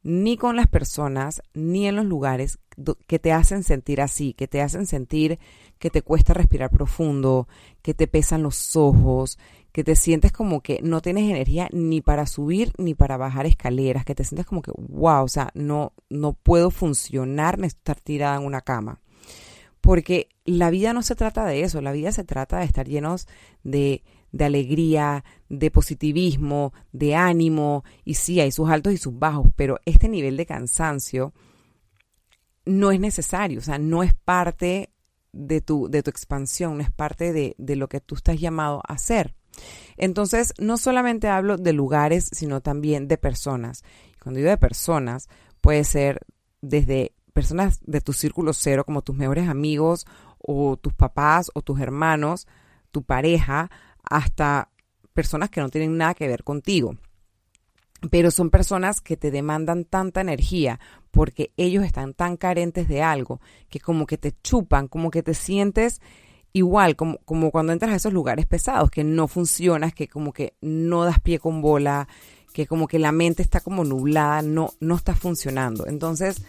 ni 0.02 0.36
con 0.36 0.54
las 0.54 0.68
personas 0.68 1.42
ni 1.54 1.88
en 1.88 1.96
los 1.96 2.04
lugares 2.04 2.58
que 3.06 3.18
te 3.18 3.32
hacen 3.32 3.62
sentir 3.64 4.02
así, 4.02 4.34
que 4.34 4.46
te 4.46 4.60
hacen 4.60 4.86
sentir 4.86 5.38
que 5.78 5.90
te 5.90 6.02
cuesta 6.02 6.34
respirar 6.34 6.70
profundo, 6.70 7.48
que 7.82 7.94
te 7.94 8.06
pesan 8.06 8.42
los 8.42 8.76
ojos, 8.76 9.38
que 9.76 9.84
te 9.84 9.94
sientes 9.94 10.32
como 10.32 10.62
que 10.62 10.80
no 10.82 11.02
tienes 11.02 11.30
energía 11.30 11.68
ni 11.70 12.00
para 12.00 12.24
subir 12.24 12.72
ni 12.78 12.94
para 12.94 13.18
bajar 13.18 13.44
escaleras, 13.44 14.06
que 14.06 14.14
te 14.14 14.24
sientes 14.24 14.46
como 14.46 14.62
que, 14.62 14.72
wow, 14.74 15.24
o 15.24 15.28
sea, 15.28 15.50
no, 15.52 15.92
no 16.08 16.32
puedo 16.32 16.70
funcionar, 16.70 17.58
ni 17.58 17.66
estar 17.66 18.00
tirada 18.00 18.38
en 18.38 18.46
una 18.46 18.62
cama 18.62 19.02
porque 19.82 20.30
la 20.46 20.70
vida 20.70 20.94
no 20.94 21.02
se 21.02 21.14
trata 21.14 21.44
de 21.44 21.60
eso, 21.60 21.82
la 21.82 21.92
vida 21.92 22.10
se 22.10 22.24
trata 22.24 22.60
de 22.60 22.64
estar 22.64 22.88
llenos 22.88 23.28
de, 23.64 24.02
de 24.32 24.44
alegría, 24.46 25.24
de 25.50 25.70
positivismo, 25.70 26.72
de 26.92 27.14
ánimo, 27.14 27.84
y 28.02 28.14
sí, 28.14 28.40
hay 28.40 28.52
sus 28.52 28.70
altos 28.70 28.94
y 28.94 28.96
sus 28.96 29.18
bajos, 29.18 29.48
pero 29.56 29.78
este 29.84 30.08
nivel 30.08 30.38
de 30.38 30.46
cansancio 30.46 31.34
no 32.64 32.92
es 32.92 32.98
necesario, 32.98 33.58
o 33.58 33.62
sea, 33.62 33.78
no 33.78 34.02
es 34.02 34.14
parte 34.14 34.90
de 35.34 35.60
tu, 35.60 35.88
de 35.90 36.02
tu 36.02 36.08
expansión, 36.08 36.78
no 36.78 36.82
es 36.82 36.90
parte 36.90 37.34
de, 37.34 37.54
de 37.58 37.76
lo 37.76 37.90
que 37.90 38.00
tú 38.00 38.14
estás 38.14 38.40
llamado 38.40 38.80
a 38.88 38.94
hacer. 38.94 39.36
Entonces, 39.96 40.52
no 40.58 40.76
solamente 40.76 41.28
hablo 41.28 41.56
de 41.56 41.72
lugares, 41.72 42.28
sino 42.32 42.60
también 42.60 43.08
de 43.08 43.18
personas. 43.18 43.82
Cuando 44.22 44.38
digo 44.38 44.50
de 44.50 44.58
personas, 44.58 45.28
puede 45.60 45.84
ser 45.84 46.20
desde 46.60 47.12
personas 47.32 47.80
de 47.82 48.00
tu 48.00 48.12
círculo 48.12 48.52
cero, 48.52 48.84
como 48.84 49.02
tus 49.02 49.16
mejores 49.16 49.48
amigos, 49.48 50.06
o 50.38 50.76
tus 50.76 50.94
papás, 50.94 51.50
o 51.54 51.62
tus 51.62 51.80
hermanos, 51.80 52.46
tu 52.90 53.02
pareja, 53.02 53.70
hasta 54.02 54.70
personas 55.12 55.50
que 55.50 55.60
no 55.60 55.68
tienen 55.68 55.96
nada 55.96 56.14
que 56.14 56.28
ver 56.28 56.44
contigo. 56.44 56.96
Pero 58.10 58.30
son 58.30 58.50
personas 58.50 59.00
que 59.00 59.16
te 59.16 59.30
demandan 59.30 59.84
tanta 59.84 60.20
energía 60.20 60.78
porque 61.10 61.52
ellos 61.56 61.84
están 61.84 62.12
tan 62.14 62.36
carentes 62.36 62.88
de 62.88 63.02
algo 63.02 63.40
que 63.70 63.80
como 63.80 64.06
que 64.06 64.18
te 64.18 64.32
chupan, 64.42 64.86
como 64.86 65.10
que 65.10 65.22
te 65.22 65.34
sientes 65.34 66.00
igual, 66.56 66.96
como, 66.96 67.18
como 67.18 67.50
cuando 67.50 67.72
entras 67.72 67.92
a 67.92 67.96
esos 67.96 68.14
lugares 68.14 68.46
pesados, 68.46 68.90
que 68.90 69.04
no 69.04 69.28
funcionas, 69.28 69.92
que 69.92 70.08
como 70.08 70.32
que 70.32 70.54
no 70.62 71.04
das 71.04 71.20
pie 71.20 71.38
con 71.38 71.60
bola, 71.60 72.08
que 72.54 72.66
como 72.66 72.88
que 72.88 72.98
la 72.98 73.12
mente 73.12 73.42
está 73.42 73.60
como 73.60 73.84
nublada, 73.84 74.40
no, 74.40 74.70
no 74.80 74.94
está 74.94 75.14
funcionando. 75.14 75.86
Entonces, 75.86 76.42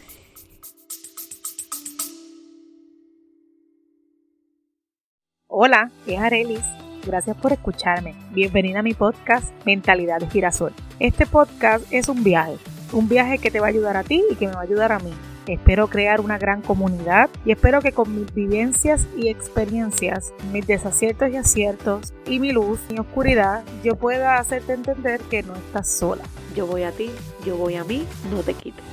Hola, 5.50 5.92
es 6.06 6.20
Arelis. 6.20 6.64
Gracias 7.06 7.36
por 7.36 7.52
escucharme. 7.52 8.14
Bienvenida 8.32 8.80
a 8.80 8.84
mi 8.84 8.94
podcast 8.94 9.52
Mentalidad 9.66 10.20
de 10.20 10.30
Girasol. 10.30 10.74
Este 11.00 11.26
podcast 11.26 11.86
es 11.92 12.10
un 12.10 12.24
viaje, 12.24 12.58
un 12.94 13.10
viaje 13.10 13.40
que 13.40 13.50
te 13.50 13.60
va 13.60 13.66
a 13.68 13.70
ayudar 13.70 13.98
a 13.98 14.04
ti 14.04 14.24
y 14.30 14.36
que 14.36 14.48
me 14.48 14.54
va 14.54 14.60
a 14.60 14.64
ayudar 14.64 14.92
a 14.92 15.00
mí. 15.00 15.12
Espero 15.48 15.88
crear 15.88 16.20
una 16.20 16.38
gran 16.38 16.62
comunidad 16.62 17.30
y 17.46 17.52
espero 17.52 17.82
que 17.82 17.94
con 17.94 18.14
mis 18.14 18.34
vivencias 18.34 19.08
y 19.16 19.30
experiencias, 19.30 20.34
mis 20.52 20.68
desaciertos 20.68 21.30
y 21.30 21.38
aciertos 21.38 22.14
y 22.26 22.40
mi 22.40 22.52
luz 22.52 22.80
y 22.90 23.00
oscuridad, 23.00 23.64
yo 23.84 23.96
pueda 23.96 24.38
hacerte 24.38 24.74
entender 24.74 25.22
que 25.22 25.44
no 25.44 25.56
estás 25.56 25.88
sola. 25.88 26.24
Yo 26.54 26.68
voy 26.68 26.84
a 26.84 26.92
ti, 26.92 27.10
yo 27.46 27.56
voy 27.56 27.76
a 27.76 27.86
mí, 27.86 28.06
no 28.30 28.42
te 28.42 28.54
quites. 28.54 28.84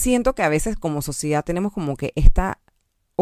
siento 0.00 0.34
que 0.34 0.42
a 0.42 0.48
veces 0.48 0.76
como 0.76 1.02
sociedad 1.02 1.44
tenemos 1.44 1.72
como 1.72 1.96
que 1.96 2.12
esta 2.14 2.58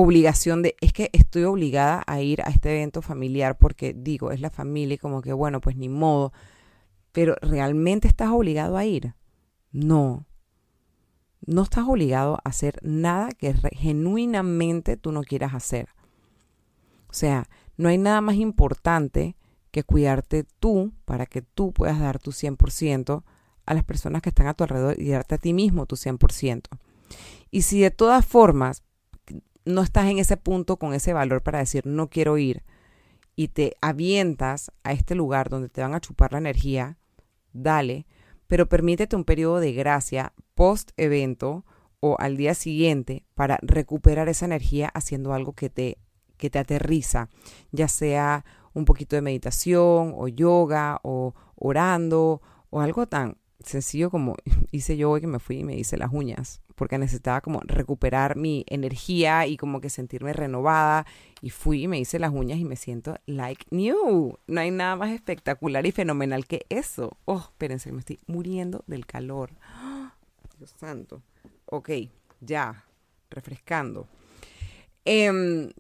obligación 0.00 0.62
de, 0.62 0.76
es 0.80 0.92
que 0.92 1.10
estoy 1.12 1.42
obligada 1.42 2.04
a 2.06 2.20
ir 2.20 2.40
a 2.42 2.50
este 2.50 2.70
evento 2.70 3.02
familiar 3.02 3.58
porque 3.58 3.92
digo, 3.92 4.30
es 4.30 4.40
la 4.40 4.48
familia 4.50 4.94
y 4.94 4.98
como 4.98 5.22
que 5.22 5.32
bueno, 5.32 5.60
pues 5.60 5.74
ni 5.74 5.88
modo, 5.88 6.32
pero 7.10 7.34
¿realmente 7.42 8.06
estás 8.06 8.30
obligado 8.30 8.76
a 8.76 8.84
ir? 8.84 9.14
No. 9.72 10.24
No 11.44 11.62
estás 11.62 11.88
obligado 11.88 12.36
a 12.36 12.48
hacer 12.48 12.78
nada 12.82 13.30
que 13.32 13.52
genuinamente 13.72 14.96
tú 14.96 15.10
no 15.10 15.24
quieras 15.24 15.52
hacer. 15.52 15.88
O 17.08 17.12
sea, 17.12 17.48
no 17.76 17.88
hay 17.88 17.98
nada 17.98 18.20
más 18.20 18.36
importante 18.36 19.36
que 19.72 19.82
cuidarte 19.82 20.44
tú 20.60 20.92
para 21.06 21.26
que 21.26 21.42
tú 21.42 21.72
puedas 21.72 21.98
dar 21.98 22.20
tu 22.20 22.30
100% 22.30 23.24
a 23.66 23.74
las 23.74 23.82
personas 23.82 24.22
que 24.22 24.28
están 24.28 24.46
a 24.46 24.54
tu 24.54 24.62
alrededor 24.62 25.00
y 25.00 25.08
darte 25.08 25.34
a 25.34 25.38
ti 25.38 25.52
mismo 25.52 25.86
tu 25.86 25.96
100%. 25.96 26.68
Y 27.50 27.62
si 27.62 27.80
de 27.80 27.90
todas 27.90 28.24
formas 28.24 28.84
no 29.68 29.82
estás 29.82 30.06
en 30.06 30.18
ese 30.18 30.36
punto 30.36 30.78
con 30.78 30.94
ese 30.94 31.12
valor 31.12 31.42
para 31.42 31.58
decir 31.58 31.86
no 31.86 32.08
quiero 32.08 32.38
ir 32.38 32.64
y 33.36 33.48
te 33.48 33.76
avientas 33.80 34.72
a 34.82 34.92
este 34.92 35.14
lugar 35.14 35.48
donde 35.48 35.68
te 35.68 35.80
van 35.80 35.94
a 35.94 36.00
chupar 36.00 36.32
la 36.32 36.38
energía, 36.38 36.98
dale, 37.52 38.06
pero 38.48 38.68
permítete 38.68 39.14
un 39.14 39.24
periodo 39.24 39.60
de 39.60 39.72
gracia 39.72 40.32
post 40.54 40.90
evento 40.96 41.64
o 42.00 42.16
al 42.18 42.36
día 42.36 42.54
siguiente 42.54 43.24
para 43.34 43.58
recuperar 43.62 44.28
esa 44.28 44.46
energía 44.46 44.88
haciendo 44.88 45.34
algo 45.34 45.52
que 45.52 45.70
te, 45.70 45.98
que 46.36 46.50
te 46.50 46.58
aterriza, 46.58 47.28
ya 47.70 47.88
sea 47.88 48.44
un 48.72 48.84
poquito 48.84 49.16
de 49.16 49.22
meditación 49.22 50.14
o 50.16 50.28
yoga 50.28 50.98
o 51.02 51.34
orando 51.54 52.40
o 52.70 52.80
algo 52.80 53.06
tan 53.06 53.36
sencillo 53.64 54.10
como 54.10 54.36
hice 54.70 54.96
yo 54.96 55.10
hoy 55.10 55.20
que 55.20 55.26
me 55.26 55.38
fui 55.38 55.58
y 55.58 55.64
me 55.64 55.76
hice 55.76 55.96
las 55.96 56.12
uñas, 56.12 56.60
porque 56.74 56.98
necesitaba 56.98 57.40
como 57.40 57.60
recuperar 57.60 58.36
mi 58.36 58.64
energía 58.68 59.46
y 59.46 59.56
como 59.56 59.80
que 59.80 59.90
sentirme 59.90 60.32
renovada. 60.32 61.06
Y 61.40 61.50
fui 61.50 61.84
y 61.84 61.88
me 61.88 61.98
hice 61.98 62.18
las 62.18 62.32
uñas 62.32 62.58
y 62.58 62.64
me 62.64 62.76
siento 62.76 63.16
like 63.26 63.66
new. 63.70 64.38
No 64.46 64.60
hay 64.60 64.70
nada 64.70 64.96
más 64.96 65.10
espectacular 65.10 65.86
y 65.86 65.92
fenomenal 65.92 66.46
que 66.46 66.66
eso. 66.68 67.16
Oh, 67.24 67.38
espérense, 67.38 67.92
me 67.92 68.00
estoy 68.00 68.20
muriendo 68.26 68.84
del 68.86 69.06
calor. 69.06 69.50
Dios 70.58 70.74
santo. 70.78 71.22
Ok, 71.66 71.90
ya, 72.40 72.84
refrescando. 73.30 74.08
Em, 75.04 75.70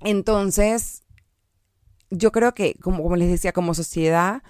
entonces, 0.00 1.02
yo 2.10 2.32
creo 2.32 2.54
que, 2.54 2.74
como, 2.74 3.02
como 3.02 3.16
les 3.16 3.30
decía, 3.30 3.52
como 3.52 3.74
sociedad, 3.74 4.42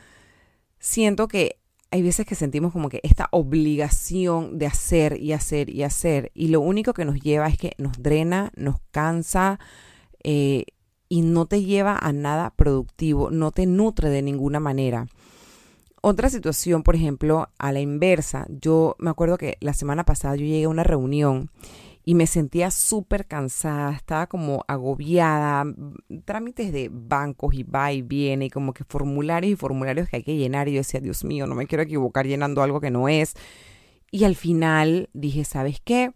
siento 0.79 1.29
que 1.29 1.62
hay 1.93 2.01
veces 2.01 2.25
que 2.25 2.35
sentimos 2.35 2.73
como 2.73 2.89
que 2.89 3.01
esta 3.03 3.29
obligación 3.33 4.59
de 4.59 4.65
hacer 4.65 5.21
y 5.21 5.33
hacer 5.35 5.69
y 5.69 5.83
hacer 5.83 6.33
y 6.35 6.49
lo 6.49 6.63
único 6.63 6.95
que 6.95 7.05
nos 7.05 7.21
lleva 7.21 7.47
es 7.49 7.59
que 7.59 7.75
nos 7.77 8.03
drena, 8.03 8.51
nos 8.57 8.77
cansa 8.93 9.61
eh, 10.25 10.65
y 11.11 11.21
no 11.21 11.45
te 11.45 11.63
lleva 11.63 11.99
a 11.99 12.15
nada 12.15 12.55
productivo, 12.57 13.31
no 13.31 13.51
te 13.51 13.67
nutre 13.67 14.09
de 14.09 14.23
ninguna 14.23 14.59
manera. 14.59 15.07
Otra 16.01 16.31
situación, 16.31 16.83
por 16.83 16.97
ejemplo, 16.97 17.51
a 17.59 17.73
la 17.73 17.81
inversa, 17.81 18.47
yo 18.49 18.97
me 18.99 19.11
acuerdo 19.11 19.37
que 19.37 19.59
la 19.61 19.75
semana 19.75 20.05
pasada 20.05 20.35
yo 20.37 20.47
llegué 20.47 20.65
a 20.65 20.71
una 20.71 20.85
reunión 20.85 21.51
y 22.05 22.15
me 22.15 22.27
sentía 22.27 22.71
súper 22.71 23.27
cansada, 23.27 23.93
estaba 23.93 24.27
como 24.27 24.65
agobiada, 24.67 25.65
trámites 26.25 26.73
de 26.73 26.91
bancos 26.93 27.55
y 27.55 27.63
va 27.63 27.93
y 27.93 28.03
viene, 28.03 28.47
y 28.47 28.51
como 28.51 28.75
que 28.75 28.85
formularios 28.85 29.53
y 29.53 29.57
formularios 29.57 30.09
que 30.09 30.17
hay 30.17 30.23
que 30.25 30.37
llenar, 30.37 30.69
y 30.69 30.73
yo 30.73 30.81
decía, 30.81 31.01
Dios 31.01 31.25
mío, 31.25 31.47
no 31.47 31.55
me 31.55 31.67
quiero 31.67 31.83
equivocar 31.83 32.27
llenando 32.27 32.63
algo 32.63 32.81
que 32.81 32.91
no 32.91 33.09
es. 33.09 33.35
Y 34.11 34.25
al 34.25 34.35
final 34.35 35.11
dije, 35.13 35.45
¿sabes 35.45 35.81
qué? 35.83 36.13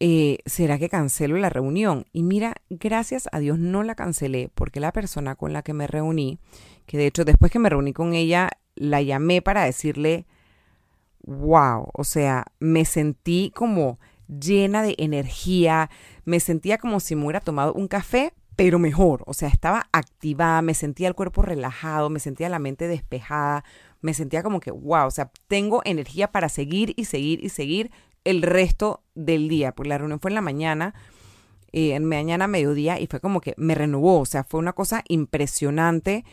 Eh, 0.00 0.38
¿Será 0.46 0.78
que 0.78 0.88
cancelo 0.88 1.36
la 1.36 1.50
reunión? 1.50 2.06
Y 2.12 2.22
mira, 2.22 2.54
gracias 2.70 3.28
a 3.32 3.38
Dios 3.38 3.58
no 3.58 3.82
la 3.82 3.94
cancelé, 3.94 4.50
porque 4.54 4.80
la 4.80 4.92
persona 4.92 5.34
con 5.34 5.52
la 5.52 5.62
que 5.62 5.74
me 5.74 5.86
reuní, 5.86 6.38
que 6.86 6.96
de 6.96 7.06
hecho 7.06 7.26
después 7.26 7.52
que 7.52 7.58
me 7.58 7.68
reuní 7.68 7.92
con 7.92 8.14
ella, 8.14 8.48
la 8.76 9.02
llamé 9.02 9.42
para 9.42 9.64
decirle, 9.64 10.26
wow, 11.22 11.90
o 11.92 12.04
sea, 12.04 12.46
me 12.60 12.86
sentí 12.86 13.52
como 13.54 13.98
llena 14.38 14.82
de 14.82 14.94
energía, 14.98 15.90
me 16.24 16.40
sentía 16.40 16.78
como 16.78 17.00
si 17.00 17.16
me 17.16 17.24
hubiera 17.24 17.40
tomado 17.40 17.72
un 17.72 17.88
café, 17.88 18.32
pero 18.56 18.78
mejor, 18.78 19.22
o 19.26 19.32
sea, 19.32 19.48
estaba 19.48 19.88
activada, 19.92 20.62
me 20.62 20.74
sentía 20.74 21.08
el 21.08 21.14
cuerpo 21.14 21.42
relajado, 21.42 22.10
me 22.10 22.20
sentía 22.20 22.48
la 22.48 22.58
mente 22.58 22.88
despejada, 22.88 23.64
me 24.02 24.14
sentía 24.14 24.42
como 24.42 24.60
que, 24.60 24.70
wow, 24.70 25.06
o 25.06 25.10
sea, 25.10 25.30
tengo 25.48 25.80
energía 25.84 26.30
para 26.30 26.48
seguir 26.48 26.92
y 26.96 27.06
seguir 27.06 27.42
y 27.42 27.48
seguir 27.48 27.90
el 28.24 28.42
resto 28.42 29.02
del 29.14 29.48
día, 29.48 29.72
porque 29.72 29.88
la 29.88 29.98
reunión 29.98 30.20
fue 30.20 30.30
en 30.30 30.34
la 30.34 30.42
mañana, 30.42 30.94
eh, 31.72 31.94
en 31.94 32.04
mañana, 32.04 32.46
mediodía, 32.48 33.00
y 33.00 33.06
fue 33.06 33.20
como 33.20 33.40
que 33.40 33.54
me 33.56 33.74
renovó, 33.74 34.20
o 34.20 34.26
sea, 34.26 34.44
fue 34.44 34.60
una 34.60 34.74
cosa 34.74 35.04
impresionante 35.08 36.24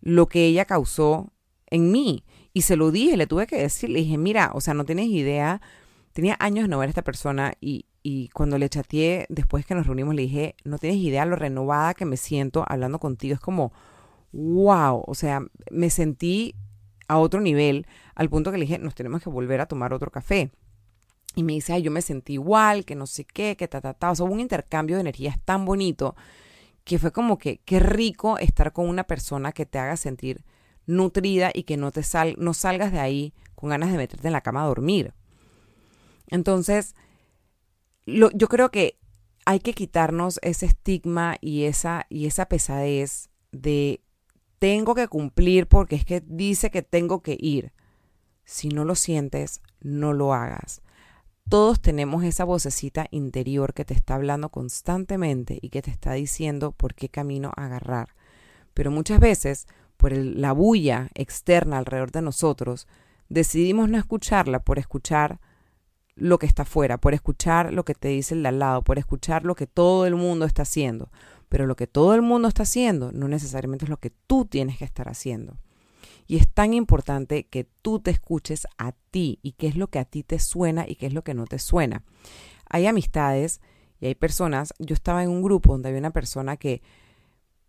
lo 0.00 0.28
que 0.28 0.44
ella 0.46 0.64
causó 0.64 1.32
en 1.66 1.90
mí. 1.90 2.24
Y 2.52 2.62
se 2.62 2.76
lo 2.76 2.90
dije, 2.90 3.16
le 3.16 3.26
tuve 3.26 3.46
que 3.46 3.56
decir, 3.56 3.90
le 3.90 4.00
dije, 4.00 4.18
mira, 4.18 4.50
o 4.54 4.60
sea, 4.60 4.74
no 4.74 4.84
tienes 4.84 5.06
idea 5.06 5.62
tenía 6.12 6.36
años 6.40 6.64
de 6.64 6.68
no 6.68 6.78
ver 6.78 6.88
a 6.88 6.90
esta 6.90 7.02
persona 7.02 7.54
y, 7.60 7.86
y 8.02 8.28
cuando 8.28 8.58
le 8.58 8.68
chateé, 8.68 9.26
después 9.28 9.64
que 9.66 9.74
nos 9.74 9.86
reunimos, 9.86 10.14
le 10.14 10.22
dije, 10.22 10.56
no 10.64 10.78
tienes 10.78 10.98
idea 10.98 11.24
lo 11.24 11.36
renovada 11.36 11.94
que 11.94 12.04
me 12.04 12.16
siento 12.16 12.64
hablando 12.68 12.98
contigo. 12.98 13.34
Es 13.34 13.40
como, 13.40 13.72
wow, 14.32 15.04
o 15.06 15.14
sea, 15.14 15.42
me 15.70 15.90
sentí 15.90 16.54
a 17.08 17.18
otro 17.18 17.40
nivel, 17.40 17.86
al 18.14 18.28
punto 18.28 18.50
que 18.50 18.58
le 18.58 18.64
dije, 18.64 18.78
nos 18.78 18.94
tenemos 18.94 19.22
que 19.22 19.30
volver 19.30 19.60
a 19.60 19.66
tomar 19.66 19.92
otro 19.92 20.10
café. 20.10 20.50
Y 21.34 21.44
me 21.44 21.54
dice, 21.54 21.72
ay, 21.72 21.82
yo 21.82 21.90
me 21.90 22.02
sentí 22.02 22.34
igual, 22.34 22.84
que 22.84 22.94
no 22.94 23.06
sé 23.06 23.24
qué, 23.24 23.56
que 23.56 23.68
ta, 23.68 23.80
ta, 23.80 23.94
ta. 23.94 24.10
O 24.10 24.14
sea, 24.14 24.26
hubo 24.26 24.34
un 24.34 24.40
intercambio 24.40 24.96
de 24.96 25.00
energías 25.00 25.38
tan 25.44 25.64
bonito 25.64 26.14
que 26.84 26.98
fue 26.98 27.12
como 27.12 27.38
que, 27.38 27.58
qué 27.64 27.80
rico 27.80 28.38
estar 28.38 28.72
con 28.72 28.88
una 28.88 29.04
persona 29.04 29.52
que 29.52 29.66
te 29.66 29.78
haga 29.78 29.96
sentir 29.96 30.44
nutrida 30.86 31.50
y 31.54 31.62
que 31.62 31.76
no 31.76 31.92
te 31.92 32.02
sal, 32.02 32.34
no 32.38 32.54
salgas 32.54 32.92
de 32.92 32.98
ahí 32.98 33.34
con 33.54 33.70
ganas 33.70 33.92
de 33.92 33.98
meterte 33.98 34.26
en 34.26 34.32
la 34.32 34.40
cama 34.40 34.64
a 34.64 34.66
dormir. 34.66 35.14
Entonces, 36.32 36.94
yo 38.06 38.48
creo 38.48 38.70
que 38.70 38.98
hay 39.44 39.60
que 39.60 39.74
quitarnos 39.74 40.40
ese 40.42 40.64
estigma 40.64 41.36
y 41.42 41.64
esa, 41.64 42.06
y 42.08 42.26
esa 42.26 42.46
pesadez 42.46 43.28
de 43.52 44.00
tengo 44.58 44.94
que 44.94 45.08
cumplir 45.08 45.66
porque 45.66 45.96
es 45.96 46.06
que 46.06 46.22
dice 46.24 46.70
que 46.70 46.80
tengo 46.80 47.20
que 47.20 47.36
ir. 47.38 47.72
Si 48.44 48.70
no 48.70 48.86
lo 48.86 48.94
sientes, 48.94 49.60
no 49.82 50.14
lo 50.14 50.32
hagas. 50.32 50.80
Todos 51.50 51.82
tenemos 51.82 52.24
esa 52.24 52.44
vocecita 52.44 53.08
interior 53.10 53.74
que 53.74 53.84
te 53.84 53.92
está 53.92 54.14
hablando 54.14 54.48
constantemente 54.48 55.58
y 55.60 55.68
que 55.68 55.82
te 55.82 55.90
está 55.90 56.14
diciendo 56.14 56.72
por 56.72 56.94
qué 56.94 57.10
camino 57.10 57.52
agarrar. 57.56 58.14
Pero 58.72 58.90
muchas 58.90 59.20
veces, 59.20 59.66
por 59.98 60.12
la 60.12 60.52
bulla 60.52 61.10
externa 61.14 61.76
alrededor 61.76 62.10
de 62.10 62.22
nosotros, 62.22 62.88
decidimos 63.28 63.90
no 63.90 63.98
escucharla 63.98 64.60
por 64.60 64.78
escuchar 64.78 65.40
lo 66.14 66.38
que 66.38 66.46
está 66.46 66.62
afuera, 66.62 66.98
por 66.98 67.14
escuchar 67.14 67.72
lo 67.72 67.84
que 67.84 67.94
te 67.94 68.08
dice 68.08 68.34
el 68.34 68.42
de 68.42 68.48
al 68.48 68.58
lado, 68.58 68.82
por 68.82 68.98
escuchar 68.98 69.44
lo 69.44 69.54
que 69.54 69.66
todo 69.66 70.06
el 70.06 70.14
mundo 70.14 70.44
está 70.44 70.62
haciendo. 70.62 71.10
Pero 71.48 71.66
lo 71.66 71.76
que 71.76 71.86
todo 71.86 72.14
el 72.14 72.22
mundo 72.22 72.48
está 72.48 72.62
haciendo 72.62 73.12
no 73.12 73.28
necesariamente 73.28 73.84
es 73.84 73.90
lo 73.90 73.98
que 73.98 74.10
tú 74.26 74.44
tienes 74.44 74.78
que 74.78 74.84
estar 74.84 75.08
haciendo. 75.08 75.58
Y 76.26 76.36
es 76.36 76.48
tan 76.48 76.72
importante 76.72 77.44
que 77.44 77.64
tú 77.82 77.98
te 77.98 78.10
escuches 78.10 78.66
a 78.78 78.92
ti 79.10 79.38
y 79.42 79.52
qué 79.52 79.66
es 79.66 79.76
lo 79.76 79.88
que 79.88 79.98
a 79.98 80.04
ti 80.04 80.22
te 80.22 80.38
suena 80.38 80.86
y 80.88 80.94
qué 80.96 81.06
es 81.06 81.12
lo 81.12 81.24
que 81.24 81.34
no 81.34 81.46
te 81.46 81.58
suena. 81.58 82.04
Hay 82.68 82.86
amistades 82.86 83.60
y 84.00 84.06
hay 84.06 84.14
personas, 84.14 84.72
yo 84.78 84.94
estaba 84.94 85.22
en 85.22 85.30
un 85.30 85.42
grupo 85.42 85.72
donde 85.72 85.88
había 85.88 85.98
una 85.98 86.10
persona 86.10 86.56
que, 86.56 86.82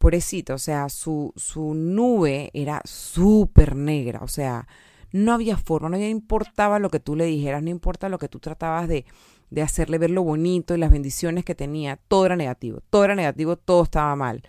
pobrecita, 0.03 0.53
o 0.53 0.57
sea, 0.57 0.89
su, 0.89 1.31
su 1.37 1.73
nube 1.73 2.51
era 2.53 2.81
súper 2.83 3.73
negra, 3.73 4.19
o 4.21 4.27
sea, 4.27 4.67
no 5.13 5.31
había 5.31 5.55
forma, 5.55 5.89
no 5.89 5.97
importaba 5.97 6.79
lo 6.79 6.89
que 6.89 6.99
tú 6.99 7.15
le 7.15 7.25
dijeras, 7.25 7.63
no 7.63 7.69
importa 7.69 8.09
lo 8.09 8.17
que 8.17 8.27
tú 8.27 8.39
tratabas 8.39 8.89
de, 8.89 9.05
de 9.51 9.61
hacerle 9.61 9.99
ver 9.99 10.09
lo 10.09 10.23
bonito 10.23 10.73
y 10.73 10.79
las 10.79 10.91
bendiciones 10.91 11.45
que 11.45 11.55
tenía, 11.55 11.97
todo 12.07 12.25
era 12.25 12.35
negativo, 12.35 12.81
todo 12.89 13.05
era 13.05 13.15
negativo, 13.15 13.55
todo 13.55 13.83
estaba 13.83 14.15
mal. 14.15 14.41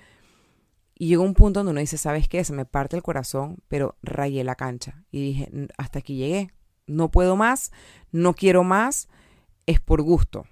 Y 0.96 1.08
llegó 1.08 1.22
un 1.22 1.34
punto 1.34 1.60
donde 1.60 1.72
uno 1.72 1.80
dice, 1.80 1.98
¿sabes 1.98 2.28
qué? 2.28 2.42
Se 2.44 2.54
me 2.54 2.64
parte 2.64 2.96
el 2.96 3.02
corazón, 3.02 3.58
pero 3.68 3.96
rayé 4.02 4.42
la 4.42 4.54
cancha. 4.54 5.04
Y 5.10 5.20
dije, 5.20 5.50
hasta 5.76 5.98
aquí 5.98 6.16
llegué. 6.16 6.50
No 6.86 7.10
puedo 7.10 7.36
más, 7.36 7.72
no 8.10 8.34
quiero 8.34 8.64
más, 8.64 9.08
es 9.66 9.80
por 9.80 10.02
gusto. 10.02 10.46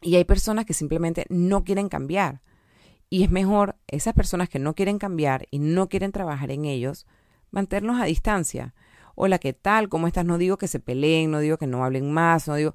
Y 0.00 0.16
hay 0.16 0.24
personas 0.24 0.64
que 0.64 0.74
simplemente 0.74 1.26
no 1.28 1.64
quieren 1.64 1.88
cambiar. 1.88 2.42
Y 3.08 3.22
es 3.22 3.30
mejor 3.30 3.76
esas 3.86 4.14
personas 4.14 4.48
que 4.48 4.58
no 4.58 4.74
quieren 4.74 4.98
cambiar 4.98 5.46
y 5.50 5.60
no 5.60 5.88
quieren 5.88 6.12
trabajar 6.12 6.50
en 6.50 6.64
ellos, 6.64 7.06
mantenerlos 7.50 8.00
a 8.00 8.04
distancia. 8.06 8.74
Hola, 9.18 9.38
¿qué 9.38 9.54
tal? 9.54 9.88
¿Cómo 9.88 10.06
estás? 10.06 10.26
No 10.26 10.36
digo 10.36 10.58
que 10.58 10.68
se 10.68 10.78
peleen, 10.78 11.30
no 11.30 11.38
digo 11.40 11.56
que 11.56 11.66
no 11.66 11.82
hablen 11.82 12.12
más, 12.12 12.48
no 12.48 12.54
digo, 12.54 12.74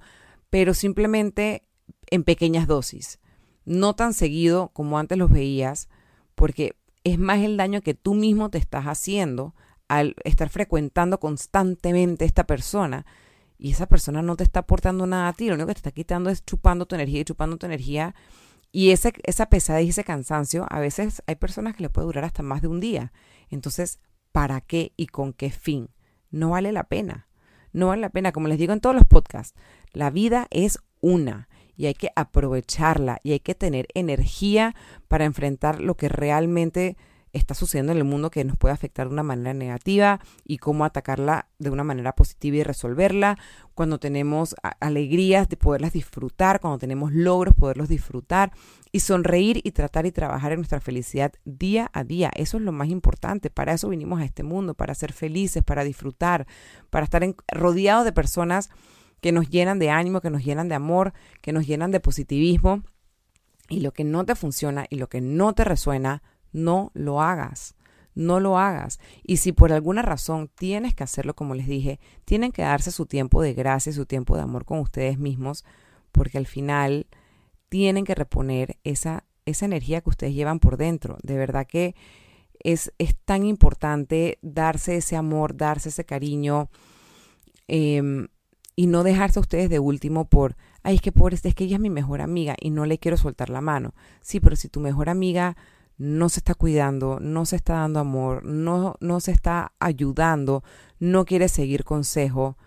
pero 0.50 0.74
simplemente 0.74 1.67
en 2.07 2.24
pequeñas 2.24 2.65
dosis. 2.65 3.19
No 3.63 3.95
tan 3.95 4.15
seguido 4.15 4.69
como 4.69 4.98
antes 4.98 5.19
los 5.19 5.29
veías, 5.29 5.88
porque 6.33 6.75
es 7.03 7.19
más 7.19 7.41
el 7.41 7.57
daño 7.57 7.81
que 7.81 7.93
tú 7.93 8.15
mismo 8.15 8.50
te 8.50 8.57
estás 8.57 8.86
haciendo 8.86 9.53
al 9.88 10.15
estar 10.24 10.50
frecuentando 10.50 11.19
constantemente 11.19 12.25
esta 12.25 12.48
persona 12.48 13.05
y 13.60 13.74
esa 13.74 13.86
persona 13.86 14.24
no 14.24 14.36
te 14.36 14.43
está 14.43 14.62
aportando 14.62 15.05
nada 15.05 15.27
a 15.27 15.33
ti, 15.33 15.48
lo 15.48 15.53
único 15.53 15.67
que 15.67 15.75
te 15.75 15.79
está 15.79 15.91
quitando 15.91 16.31
es 16.31 16.43
chupando 16.43 16.88
tu 16.88 16.95
energía 16.95 17.21
y 17.21 17.25
chupando 17.25 17.57
tu 17.57 17.67
energía 17.67 18.15
y 18.71 18.89
esa 18.89 19.12
pesadez 19.48 19.86
y 19.86 19.89
ese 19.89 20.03
cansancio 20.03 20.65
a 20.71 20.79
veces 20.79 21.21
hay 21.27 21.36
personas 21.36 21.75
que 21.75 21.83
le 21.83 21.89
puede 21.89 22.07
durar 22.07 22.24
hasta 22.24 22.41
más 22.41 22.63
de 22.63 22.67
un 22.67 22.79
día. 22.79 23.13
Entonces, 23.51 24.00
¿para 24.31 24.60
qué 24.60 24.93
y 24.98 25.05
con 25.05 25.33
qué 25.33 25.51
fin? 25.51 25.89
No 26.32 26.50
vale 26.50 26.72
la 26.72 26.86
pena. 26.86 27.28
No 27.74 27.88
vale 27.88 28.02
la 28.02 28.10
pena, 28.10 28.32
como 28.32 28.48
les 28.48 28.58
digo 28.58 28.74
en 28.74 28.82
todos 28.82 28.96
los 28.96 29.06
podcasts, 29.06 29.58
la 29.94 30.10
vida 30.10 30.48
es 30.50 30.80
una 31.00 31.48
y 31.76 31.86
hay 31.86 31.94
que 31.94 32.12
aprovecharla 32.16 33.20
y 33.24 33.32
hay 33.32 33.40
que 33.40 33.56
tener 33.56 33.88
energía 33.94 34.76
para 35.08 35.26
enfrentar 35.26 35.82
lo 35.82 35.96
que 35.96 36.10
realmente 36.10 36.98
está 37.34 37.54
sucediendo 37.54 37.92
en 37.92 37.98
el 37.98 38.04
mundo 38.04 38.30
que 38.30 38.44
nos 38.44 38.58
puede 38.58 38.74
afectar 38.74 39.08
de 39.08 39.14
una 39.14 39.24
manera 39.24 39.54
negativa 39.54 40.20
y 40.46 40.58
cómo 40.58 40.86
atacarla 40.86 41.48
de 41.60 41.70
una 41.70 41.84
manera 41.84 42.14
positiva 42.14 42.58
y 42.58 42.64
resolverla. 42.64 43.38
Cuando 43.74 44.00
tenemos 44.00 44.56
alegrías 44.80 45.48
de 45.50 45.58
poderlas 45.58 45.94
disfrutar, 45.94 46.60
cuando 46.60 46.78
tenemos 46.78 47.14
logros, 47.14 47.56
poderlos 47.56 47.88
disfrutar 47.90 48.52
y 48.92 49.00
sonreír 49.00 49.62
y 49.64 49.72
tratar 49.72 50.06
y 50.06 50.12
trabajar 50.12 50.52
en 50.52 50.60
nuestra 50.60 50.82
felicidad 50.82 51.34
día 51.46 51.90
a 51.94 52.04
día. 52.04 52.32
Eso 52.36 52.58
es 52.58 52.64
lo 52.64 52.72
más 52.72 52.90
importante. 52.90 53.50
Para 53.50 53.74
eso 53.74 53.90
vinimos 53.90 54.20
a 54.20 54.26
este 54.26 54.44
mundo, 54.44 54.74
para 54.74 54.94
ser 54.94 55.14
felices, 55.14 55.64
para 55.64 55.84
disfrutar, 55.84 56.48
para 56.90 57.06
estar 57.06 57.24
rodeados 57.48 58.06
de 58.06 58.12
personas 58.12 58.70
que 59.22 59.32
nos 59.32 59.50
llenan 59.50 59.80
de 59.80 59.90
ánimo, 59.90 60.20
que 60.20 60.32
nos 60.32 60.44
llenan 60.44 60.68
de 60.68 60.76
amor, 60.76 61.14
que 61.42 61.54
nos 61.54 61.66
llenan 61.66 61.92
de 61.92 62.00
positivismo. 62.00 62.84
Y 63.70 63.80
lo 63.80 63.94
que 63.94 64.04
no 64.04 64.26
te 64.26 64.36
funciona 64.36 64.86
y 64.89 64.98
lo 64.98 65.08
que 65.08 65.22
no 65.22 65.54
te 65.54 65.63
resuena, 65.63 66.22
no 66.52 66.92
lo 66.94 67.22
hagas. 67.22 67.76
No 68.14 68.40
lo 68.40 68.58
hagas. 68.58 69.00
Y 69.24 69.38
si 69.38 69.54
por 69.54 69.72
alguna 69.72 70.02
razón 70.02 70.50
tienes 70.54 70.94
que 70.94 71.04
hacerlo, 71.04 71.34
como 71.34 71.56
les 71.56 71.68
dije, 71.68 72.00
tienen 72.26 72.52
que 72.52 72.62
darse 72.62 72.92
su 72.92 73.06
tiempo 73.06 73.42
de 73.42 73.54
gracia, 73.54 73.94
su 73.94 74.06
tiempo 74.06 74.36
de 74.36 74.42
amor 74.42 74.66
con 74.66 74.80
ustedes 74.80 75.18
mismos, 75.18 75.64
porque 76.12 76.38
al 76.38 76.46
final 76.46 77.08
tienen 77.70 78.04
que 78.04 78.16
reponer 78.16 78.78
esa, 78.84 79.24
esa 79.46 79.66
energía 79.66 80.02
que 80.02 80.10
ustedes 80.10 80.34
llevan 80.34 80.60
por 80.60 80.76
dentro. 80.76 81.18
De 81.24 81.38
verdad 81.38 81.66
que 81.66 81.96
es, 82.60 82.92
es 82.98 83.16
tan 83.24 83.46
importante 83.46 84.40
darse 84.42 84.98
ese 84.98 85.16
amor, 85.16 85.56
darse 85.56 85.90
ese 85.90 86.04
cariño. 86.04 86.70
Eh, 87.70 88.28
y 88.76 88.88
no 88.88 89.04
dejarse 89.04 89.40
a 89.40 89.42
ustedes 89.42 89.70
de 89.70 89.80
último 89.80 90.26
por, 90.26 90.56
ay, 90.84 90.96
es 90.96 91.02
que 91.02 91.12
pobre, 91.12 91.36
es 91.36 91.56
que 91.56 91.66
ella 91.66 91.76
es 91.76 91.82
mi 91.82 91.90
mejor 91.90 92.22
amiga 92.22 92.56
y 92.60 92.70
no 92.70 92.86
le 92.86 92.98
quiero 92.98 93.18
soltar 93.18 93.50
la 93.50 93.62
mano. 93.62 93.94
Sí, 94.22 94.40
pero 94.40 94.56
si 94.56 94.70
tu 94.70 94.80
mejor 94.80 95.10
amiga 95.10 95.58
no 96.02 96.30
se 96.30 96.40
está 96.40 96.56
cuidando, 96.56 97.20
no 97.20 97.46
se 97.46 97.56
está 97.56 97.76
dando 97.76 98.00
amor, 98.00 98.44
no, 98.44 98.96
no 99.02 99.20
se 99.20 99.32
está 99.32 99.74
ayudando, 99.80 100.64
no 101.00 101.26
quiere 101.26 101.48
seguir 101.48 101.84
consejo, 101.84 102.58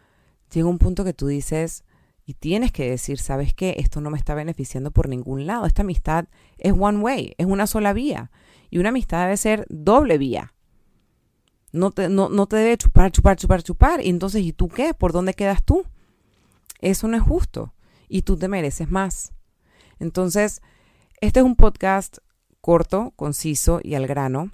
llega 0.53 0.69
un 0.69 0.79
punto 0.79 1.03
que 1.03 1.15
tú 1.15 1.27
dices 1.27 1.83
y 2.25 2.35
tienes 2.35 2.71
que 2.71 2.89
decir, 2.89 3.19
¿sabes 3.19 3.53
qué? 3.53 3.75
Esto 3.79 4.01
no 4.01 4.11
me 4.11 4.19
está 4.19 4.35
beneficiando 4.35 4.93
por 4.93 5.09
ningún 5.09 5.47
lado. 5.47 5.67
Esta 5.67 5.83
amistad 5.83 6.27
es 6.59 6.75
one 6.79 6.99
way, 6.99 7.35
es 7.37 7.47
una 7.47 7.67
sola 7.67 7.93
vía. 7.93 8.31
Y 8.71 8.79
una 8.79 8.91
amistad 8.91 9.25
debe 9.25 9.37
ser 9.37 9.67
doble 9.69 10.17
vía. 10.17 10.55
No 11.73 11.91
te, 11.91 12.09
no, 12.09 12.29
no 12.29 12.47
te 12.47 12.55
debe 12.55 12.77
chupar, 12.77 13.11
chupar, 13.11 13.37
chupar, 13.37 13.65
chupar. 13.65 14.01
Y 14.01 14.11
entonces, 14.11 14.43
¿y 14.43 14.53
tú 14.53 14.69
qué? 14.69 14.95
¿Por 14.95 15.13
dónde 15.13 15.35
quedas 15.35 15.65
tú? 15.65 15.85
Eso 16.81 17.09
no 17.09 17.17
es 17.17 17.23
justo 17.23 17.75
y 18.09 18.23
tú 18.23 18.37
te 18.37 18.47
mereces 18.47 18.91
más. 18.93 19.33
Entonces, 19.99 20.63
este 21.21 21.41
es 21.41 21.45
un 21.45 21.57
podcast 21.57 22.19
corto, 22.65 23.13
conciso 23.17 23.81
y 23.83 23.95
al 23.95 24.07
grano, 24.07 24.51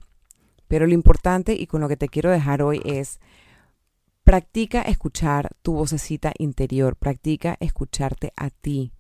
pero 0.67 0.89
lo 0.89 0.95
importante 0.95 1.53
y 1.55 1.69
con 1.69 1.81
lo 1.81 1.87
que 1.87 1.97
te 1.97 2.09
quiero 2.09 2.29
dejar 2.29 2.61
hoy 2.61 2.83
es 2.85 3.21
practica 4.25 4.83
escuchar 4.83 5.51
tu 5.63 5.75
vocecita 5.75 6.33
interior, 6.37 6.97
practica 6.97 7.57
escucharte 7.61 8.33
a 8.35 8.51
ti. 8.51 8.93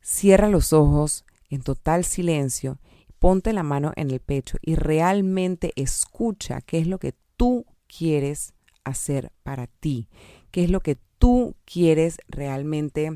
Cierra 0.00 0.48
los 0.48 0.72
ojos 0.72 1.26
en 1.50 1.60
total 1.60 2.06
silencio, 2.06 2.78
ponte 3.18 3.52
la 3.52 3.62
mano 3.62 3.92
en 3.96 4.10
el 4.10 4.20
pecho 4.20 4.56
y 4.62 4.76
realmente 4.76 5.74
escucha 5.76 6.62
qué 6.62 6.78
es 6.78 6.86
lo 6.86 6.98
que 6.98 7.12
tú 7.36 7.66
quieres 7.86 8.54
hacer 8.82 9.30
para 9.42 9.66
ti, 9.66 10.08
qué 10.52 10.64
es 10.64 10.70
lo 10.70 10.80
que 10.80 10.96
tú 11.18 11.54
quieres 11.66 12.16
realmente, 12.28 13.10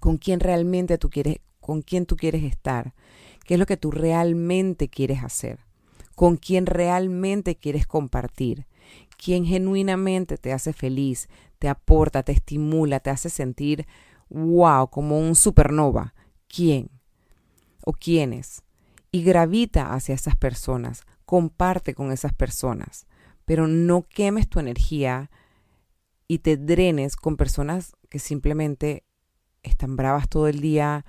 con 0.00 0.16
quién 0.16 0.40
realmente 0.40 0.96
tú 0.96 1.10
quieres, 1.10 1.40
con 1.70 1.82
quién 1.82 2.04
tú 2.04 2.16
quieres 2.16 2.42
estar, 2.42 2.94
qué 3.44 3.54
es 3.54 3.60
lo 3.60 3.64
que 3.64 3.76
tú 3.76 3.92
realmente 3.92 4.88
quieres 4.88 5.22
hacer, 5.22 5.60
con 6.16 6.36
quién 6.36 6.66
realmente 6.66 7.54
quieres 7.54 7.86
compartir, 7.86 8.66
quién 9.16 9.44
genuinamente 9.44 10.36
te 10.36 10.52
hace 10.52 10.72
feliz, 10.72 11.28
te 11.60 11.68
aporta, 11.68 12.24
te 12.24 12.32
estimula, 12.32 12.98
te 12.98 13.10
hace 13.10 13.30
sentir 13.30 13.86
wow, 14.30 14.90
como 14.90 15.20
un 15.20 15.36
supernova. 15.36 16.12
¿Quién? 16.48 16.90
¿O 17.84 17.92
quiénes? 17.92 18.64
Y 19.12 19.22
gravita 19.22 19.94
hacia 19.94 20.16
esas 20.16 20.34
personas, 20.34 21.04
comparte 21.24 21.94
con 21.94 22.10
esas 22.10 22.34
personas, 22.34 23.06
pero 23.44 23.68
no 23.68 24.08
quemes 24.08 24.48
tu 24.48 24.58
energía 24.58 25.30
y 26.26 26.40
te 26.40 26.56
drenes 26.56 27.14
con 27.14 27.36
personas 27.36 27.92
que 28.08 28.18
simplemente 28.18 29.04
están 29.62 29.94
bravas 29.94 30.28
todo 30.28 30.48
el 30.48 30.60
día, 30.60 31.04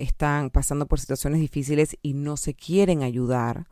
están 0.00 0.50
pasando 0.50 0.86
por 0.86 0.98
situaciones 0.98 1.40
difíciles 1.40 1.96
y 2.02 2.14
no 2.14 2.36
se 2.36 2.54
quieren 2.54 3.02
ayudar, 3.02 3.66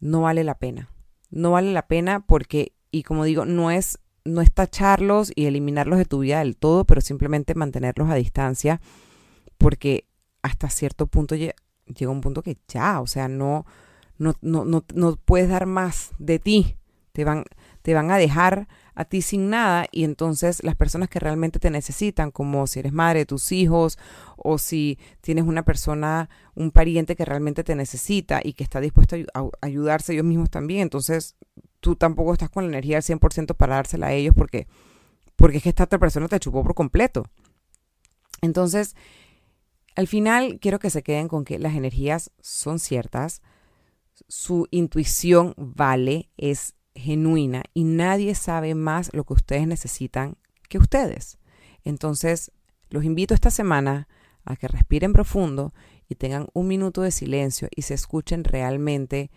no 0.00 0.22
vale 0.22 0.44
la 0.44 0.58
pena. 0.58 0.90
No 1.30 1.50
vale 1.52 1.72
la 1.72 1.88
pena 1.88 2.20
porque, 2.20 2.72
y 2.90 3.02
como 3.02 3.24
digo, 3.24 3.44
no 3.44 3.70
es, 3.70 3.98
no 4.24 4.40
es 4.40 4.52
tacharlos 4.52 5.32
y 5.34 5.46
eliminarlos 5.46 5.98
de 5.98 6.04
tu 6.04 6.20
vida 6.20 6.40
del 6.40 6.56
todo, 6.56 6.84
pero 6.84 7.00
simplemente 7.00 7.54
mantenerlos 7.54 8.10
a 8.10 8.14
distancia 8.14 8.80
porque 9.58 10.06
hasta 10.42 10.68
cierto 10.68 11.06
punto 11.06 11.34
llega 11.34 11.54
un 12.10 12.20
punto 12.20 12.42
que 12.42 12.58
ya, 12.68 13.00
o 13.00 13.06
sea, 13.06 13.28
no, 13.28 13.66
no, 14.18 14.34
no, 14.42 14.84
no, 14.94 15.16
puedes 15.16 15.48
dar 15.48 15.66
más 15.66 16.12
de 16.18 16.38
ti. 16.38 16.76
Te 17.12 17.24
van, 17.24 17.44
te 17.82 17.94
van 17.94 18.10
a 18.10 18.18
dejar 18.18 18.68
a 18.96 19.04
ti 19.04 19.20
sin 19.20 19.50
nada 19.50 19.86
y 19.92 20.04
entonces 20.04 20.64
las 20.64 20.74
personas 20.74 21.10
que 21.10 21.20
realmente 21.20 21.58
te 21.58 21.70
necesitan, 21.70 22.30
como 22.30 22.66
si 22.66 22.80
eres 22.80 22.92
madre 22.92 23.20
de 23.20 23.26
tus 23.26 23.52
hijos 23.52 23.98
o 24.36 24.56
si 24.56 24.98
tienes 25.20 25.44
una 25.44 25.64
persona, 25.64 26.30
un 26.54 26.70
pariente 26.70 27.14
que 27.14 27.26
realmente 27.26 27.62
te 27.62 27.76
necesita 27.76 28.40
y 28.42 28.54
que 28.54 28.64
está 28.64 28.80
dispuesto 28.80 29.16
a, 29.34 29.48
ayudarse 29.60 30.14
ellos 30.14 30.24
mismos 30.24 30.48
también, 30.48 30.80
entonces 30.80 31.36
tú 31.80 31.94
tampoco 31.94 32.32
estás 32.32 32.48
con 32.48 32.64
la 32.64 32.70
energía 32.70 32.96
al 32.96 33.02
100% 33.02 33.54
para 33.54 33.76
dársela 33.76 34.08
a 34.08 34.12
ellos 34.14 34.34
porque, 34.34 34.66
porque 35.36 35.58
es 35.58 35.62
que 35.62 35.68
esta 35.68 35.84
otra 35.84 35.98
persona 35.98 36.26
te 36.26 36.40
chupó 36.40 36.62
por 36.62 36.74
completo. 36.74 37.24
Entonces, 38.40 38.96
al 39.94 40.06
final 40.06 40.58
quiero 40.58 40.78
que 40.78 40.88
se 40.88 41.02
queden 41.02 41.28
con 41.28 41.44
que 41.44 41.58
las 41.58 41.74
energías 41.74 42.30
son 42.40 42.78
ciertas, 42.78 43.42
su 44.26 44.68
intuición 44.70 45.54
vale, 45.58 46.30
es 46.38 46.74
genuina 46.96 47.62
y 47.74 47.84
nadie 47.84 48.34
sabe 48.34 48.74
más 48.74 49.10
lo 49.12 49.24
que 49.24 49.34
ustedes 49.34 49.66
necesitan 49.66 50.36
que 50.68 50.78
ustedes. 50.78 51.38
Entonces, 51.84 52.50
los 52.90 53.04
invito 53.04 53.34
esta 53.34 53.50
semana 53.50 54.08
a 54.44 54.56
que 54.56 54.68
respiren 54.68 55.12
profundo 55.12 55.74
y 56.08 56.14
tengan 56.14 56.46
un 56.52 56.68
minuto 56.68 57.02
de 57.02 57.10
silencio 57.10 57.68
y 57.74 57.82
se 57.82 57.94
escuchen 57.94 58.44
realmente 58.44 59.30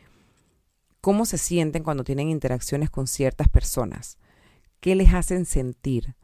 cómo 1.01 1.25
se 1.25 1.37
sienten 1.37 1.83
cuando 1.83 2.03
tienen 2.03 2.29
interacciones 2.29 2.89
con 2.89 3.07
ciertas 3.07 3.49
personas, 3.49 4.17
qué 4.79 4.95
les 4.95 5.13
hacen 5.13 5.45
sentir. 5.45 6.15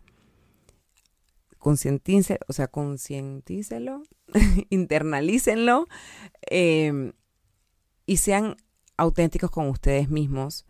Concientícenlo, 1.57 2.41
o 2.47 2.53
sea, 2.53 2.67
concientícelo, 2.67 4.03
internalícenlo 4.69 5.87
em, 6.41 7.13
y 8.05 8.17
sean 8.17 8.55
auténticos 8.97 9.49
con 9.49 9.69
ustedes 9.69 10.09
mismos. 10.09 10.65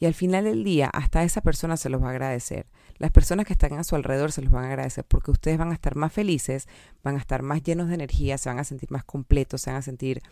Y 0.00 0.06
al 0.06 0.14
final 0.14 0.44
del 0.44 0.64
día, 0.64 0.88
hasta 0.88 1.22
esa 1.22 1.42
persona 1.42 1.76
se 1.76 1.90
los 1.90 2.02
va 2.02 2.08
a 2.08 2.10
agradecer. 2.10 2.66
Las 2.96 3.12
personas 3.12 3.46
que 3.46 3.52
están 3.52 3.74
a 3.74 3.84
su 3.84 3.94
alrededor 3.94 4.32
se 4.32 4.42
los 4.42 4.50
van 4.50 4.64
a 4.64 4.68
agradecer 4.68 5.04
porque 5.04 5.30
ustedes 5.30 5.58
van 5.58 5.70
a 5.70 5.74
estar 5.74 5.94
más 5.94 6.12
felices, 6.12 6.66
van 7.02 7.16
a 7.16 7.18
estar 7.18 7.42
más 7.42 7.62
llenos 7.62 7.88
de 7.88 7.94
energía, 7.94 8.38
se 8.38 8.48
van 8.48 8.58
a 8.58 8.64
sentir 8.64 8.90
más 8.90 9.04
completos, 9.04 9.60
se 9.60 9.70
van 9.70 9.78
a 9.78 9.82
sentir 9.82 10.22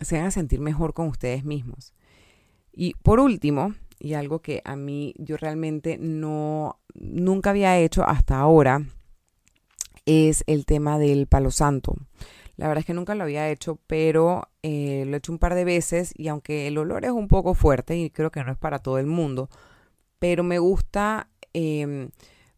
se 0.00 0.16
van 0.16 0.26
a 0.26 0.30
sentir 0.30 0.60
mejor 0.60 0.94
con 0.94 1.08
ustedes 1.08 1.44
mismos. 1.44 1.94
Y 2.72 2.94
por 3.02 3.20
último, 3.20 3.74
y 3.98 4.14
algo 4.14 4.40
que 4.40 4.62
a 4.64 4.76
mí 4.76 5.14
yo 5.18 5.36
realmente 5.36 5.98
no, 5.98 6.80
nunca 6.94 7.50
había 7.50 7.78
hecho 7.78 8.02
hasta 8.04 8.38
ahora, 8.38 8.84
es 10.06 10.42
el 10.46 10.66
tema 10.66 10.98
del 10.98 11.26
palo 11.26 11.50
santo. 11.50 11.94
La 12.56 12.68
verdad 12.68 12.80
es 12.80 12.86
que 12.86 12.94
nunca 12.94 13.14
lo 13.14 13.24
había 13.24 13.48
hecho, 13.48 13.78
pero 13.86 14.48
eh, 14.62 15.04
lo 15.06 15.14
he 15.14 15.18
hecho 15.18 15.32
un 15.32 15.38
par 15.38 15.54
de 15.54 15.64
veces 15.64 16.12
y 16.16 16.28
aunque 16.28 16.68
el 16.68 16.78
olor 16.78 17.04
es 17.04 17.10
un 17.10 17.28
poco 17.28 17.54
fuerte 17.54 17.96
y 17.96 18.10
creo 18.10 18.30
que 18.30 18.44
no 18.44 18.52
es 18.52 18.58
para 18.58 18.78
todo 18.78 18.98
el 18.98 19.06
mundo, 19.06 19.48
pero 20.18 20.42
me 20.44 20.58
gusta 20.58 21.28
em, 21.52 22.10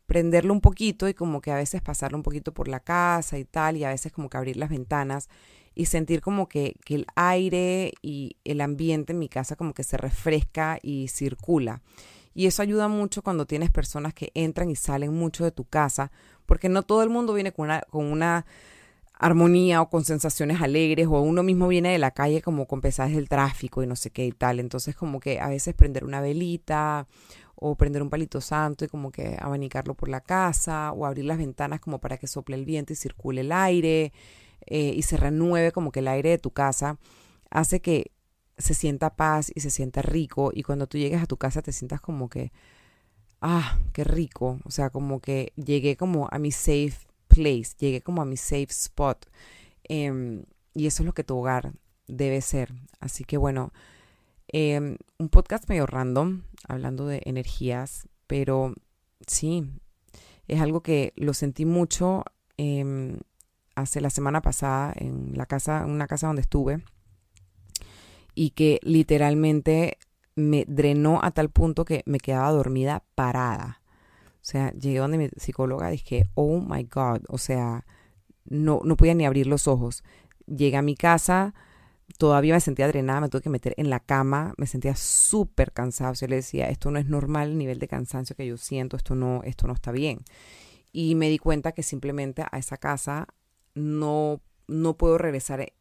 prenderlo 0.07 0.53
un 0.53 0.61
poquito 0.61 1.09
y 1.09 1.15
como 1.15 1.41
que 1.41 1.51
a 1.53 1.57
veces 1.57 1.81
pasarlo 1.81 2.19
un 2.19 2.23
poquito 2.23 2.53
por 2.53 2.69
la 2.69 2.81
casa 2.81 3.39
y 3.39 3.45
tal 3.45 3.77
y 3.77 3.85
a 3.85 3.91
veces 3.91 4.13
como 4.13 4.29
que 4.29 4.37
abrir 4.37 4.57
las 4.57 4.71
ventanas 4.71 5.29
y 5.75 5.87
sentir 5.87 6.21
como 6.21 6.49
que, 6.49 6.77
el 6.89 7.07
aire 7.17 7.93
y 8.03 8.37
el 8.45 8.61
ambiente 8.61 9.13
en 9.13 9.19
mi 9.19 9.29
casa 9.29 9.57
como 9.57 9.75
que 9.75 9.83
se 9.83 9.97
refresca 9.97 10.79
y 10.83 11.09
circula. 11.09 11.83
Y 12.35 12.47
eso 12.47 12.63
ayuda 12.63 12.89
mucho 12.89 13.23
cuando 13.23 13.47
tienes 13.47 13.71
personas 13.71 14.15
que 14.15 14.31
entran 14.35 14.71
y 14.71 14.77
salen 14.77 15.13
mucho 15.13 15.45
de 15.45 15.53
tu 15.53 15.65
casa, 15.65 16.11
porque 16.47 16.69
no 16.69 16.83
todo 16.83 17.03
el 17.03 17.11
mundo 17.11 17.33
viene 17.35 17.53
con 17.53 17.67
una, 17.67 17.81
con 17.83 18.07
una 18.07 18.45
armonía 19.25 19.81
o 19.81 19.89
con 19.89 20.05
sensaciones 20.05 20.61
alegres, 20.61 21.07
o 21.07 21.21
uno 21.23 21.43
mismo 21.43 21.67
viene 21.67 21.93
de 21.93 21.99
la 21.99 22.11
calle 22.11 22.43
como 22.43 22.67
con 22.67 22.83
pesajes 22.83 23.17
del 23.17 23.31
tráfico 23.31 23.83
y 23.83 23.87
no 23.87 23.97
sé 23.97 24.11
qué 24.11 24.27
y 24.27 24.33
tal. 24.33 24.61
Entonces 24.61 24.95
como 24.95 25.19
que 25.19 25.41
a 25.41 25.49
veces 25.49 25.75
prender 25.75 26.05
una 26.05 26.21
velita 26.21 27.07
o 27.55 27.75
prender 27.75 28.03
un 28.03 28.11
palito 28.11 28.43
santo 28.43 28.85
y 28.85 28.89
como 28.89 29.11
que 29.11 29.39
abanicarlo 29.41 29.95
por 29.95 30.11
la 30.11 30.21
casa, 30.21 30.93
o 30.93 31.07
abrir 31.07 31.25
las 31.25 31.39
ventanas 31.39 31.81
como 31.81 32.01
para 32.01 32.19
que 32.19 32.27
sople 32.27 32.57
el 32.57 32.67
viento 32.67 32.93
y 32.93 32.97
circule 32.97 33.41
el 33.41 33.53
aire. 33.53 34.13
Eh, 34.67 34.93
y 34.95 35.03
se 35.03 35.17
renueve 35.17 35.73
como 35.73 35.91
que 35.91 36.01
el 36.01 36.09
aire 36.09 36.31
de 36.31 36.39
tu 36.39 36.51
casa, 36.51 36.99
hace 37.51 37.81
que 37.81 38.13
se 38.59 38.75
sienta 38.75 39.17
paz 39.17 39.51
y 39.55 39.61
se 39.61 39.71
sienta 39.71 40.03
rico 40.03 40.51
y 40.55 40.63
cuando 40.63 40.87
tú 40.87 40.99
llegues 40.99 41.23
a 41.23 41.27
tu 41.27 41.37
casa 41.39 41.63
te 41.63 41.73
sientas 41.73 42.01
como 42.01 42.29
que, 42.29 42.53
ah, 43.41 43.79
qué 43.93 44.05
rico, 44.05 44.59
o 44.65 44.71
sea, 44.71 44.91
como 44.91 45.21
que 45.21 45.53
llegué 45.57 45.97
como 45.97 46.29
a 46.31 46.39
mi 46.39 46.51
safe 46.53 47.07
place, 47.35 47.75
llegué 47.79 48.03
como 48.03 48.23
a 48.23 48.25
mi 48.25 48.37
safe 48.37 48.69
spot 48.71 49.27
em, 49.85 50.45
y 50.75 50.87
eso 50.87 51.03
es 51.03 51.07
lo 51.07 51.13
que 51.13 51.25
tu 51.25 51.37
hogar 51.37 51.73
debe 52.07 52.41
ser. 52.41 52.73
Así 53.01 53.25
que 53.25 53.37
bueno, 53.37 53.73
em, 54.49 54.97
un 55.19 55.29
podcast 55.29 55.69
medio 55.69 55.87
random, 55.87 56.43
hablando 56.69 57.07
de 57.07 57.23
energías, 57.25 58.09
pero 58.27 58.75
sí, 59.27 59.67
es 60.49 60.61
algo 60.61 60.83
que 60.83 61.13
lo 61.17 61.35
sentí 61.35 61.65
mucho. 61.65 62.25
Eh, 62.59 63.19
hace 63.75 64.01
la 64.01 64.11
semana 64.11 64.41
pasada 64.41 64.93
en 64.97 65.33
la 65.37 65.47
casa, 65.47 65.83
en 65.83 65.91
una 65.91 66.07
casa 66.07 66.29
donde 66.29 66.43
estuve, 66.43 66.83
y 68.35 68.51
que 68.51 68.81
literalmente 68.83 69.99
me 70.37 70.65
drenó 70.67 71.21
a 71.23 71.31
tal 71.31 71.51
punto 71.51 71.85
que 71.85 72.03
me 72.07 72.19
quedaba 72.19 72.51
dormida 72.51 73.05
parada. 73.15 73.81
O 74.45 74.47
sea, 74.47 74.73
llegué 74.73 74.99
donde 74.99 75.17
mi 75.17 75.31
psicóloga 75.39 75.89
dije, 75.89 76.29
oh 76.35 76.61
my 76.61 76.85
God, 76.85 77.23
o 77.29 77.39
sea, 77.39 77.87
no, 78.45 78.83
no 78.85 78.95
podía 78.95 79.15
ni 79.15 79.25
abrir 79.25 79.47
los 79.47 79.67
ojos. 79.67 80.05
Llegué 80.45 80.77
a 80.77 80.83
mi 80.83 80.97
casa, 80.97 81.55
todavía 82.19 82.53
me 82.53 82.61
sentía 82.61 82.87
drenada, 82.87 83.23
me 83.23 83.31
tuve 83.31 83.41
que 83.41 83.49
meter 83.49 83.73
en 83.79 83.89
la 83.89 84.01
cama, 84.01 84.53
me 84.59 84.67
sentía 84.67 84.97
súper 84.97 85.73
cansada. 85.73 86.11
O 86.11 86.15
sea, 86.15 86.29
le 86.29 86.37
decía, 86.37 86.69
esto 86.69 86.91
no 86.91 86.99
es 86.99 87.07
normal 87.07 87.53
el 87.53 87.59
nivel 87.59 87.79
de 87.79 87.89
cansancio 87.89 88.37
que 88.37 88.47
yo 88.47 88.59
siento, 88.59 88.99
esto 88.99 89.15
no, 89.15 89.41
esto 89.45 89.67
no 89.67 89.73
está 89.73 89.93
bien. 89.93 90.21
Y 90.93 91.15
me 91.15 91.31
di 91.31 91.39
cuenta 91.39 91.73
que 91.73 91.83
simplemente 91.83 92.43
a 92.43 92.59
esa 92.59 92.77
casa 92.77 93.29
no, 93.75 94.43
no 94.69 94.99
puedo 94.99 95.17
regresar 95.17 95.73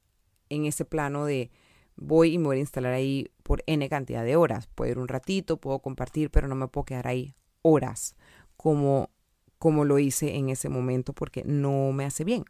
en 0.48 0.66
ese 0.66 0.86
plano 0.86 1.26
de 1.26 1.52
voy 1.98 2.36
y 2.36 2.38
me 2.38 2.46
voy 2.46 2.58
a 2.58 2.62
instalar 2.62 2.94
ahí 2.94 3.30
por 3.44 3.62
N 3.68 3.90
cantidad 3.90 4.24
de 4.24 4.38
horas. 4.38 4.68
Puedo 4.68 4.90
ir 4.90 5.00
un 5.00 5.10
ratito, 5.10 5.58
puedo 5.58 5.80
compartir, 5.80 6.32
pero 6.32 6.48
no 6.48 6.56
me 6.56 6.70
puedo 6.70 6.86
quedar 6.86 7.08
ahí 7.08 7.36
horas 7.62 8.16
como, 8.58 9.10
como 9.58 9.86
lo 9.86 10.00
hice 10.00 10.36
en 10.36 10.50
ese 10.50 10.70
momento 10.70 11.14
porque 11.14 11.44
no 11.46 11.92
me 11.92 12.06
hace 12.06 12.24
bien. 12.24 12.46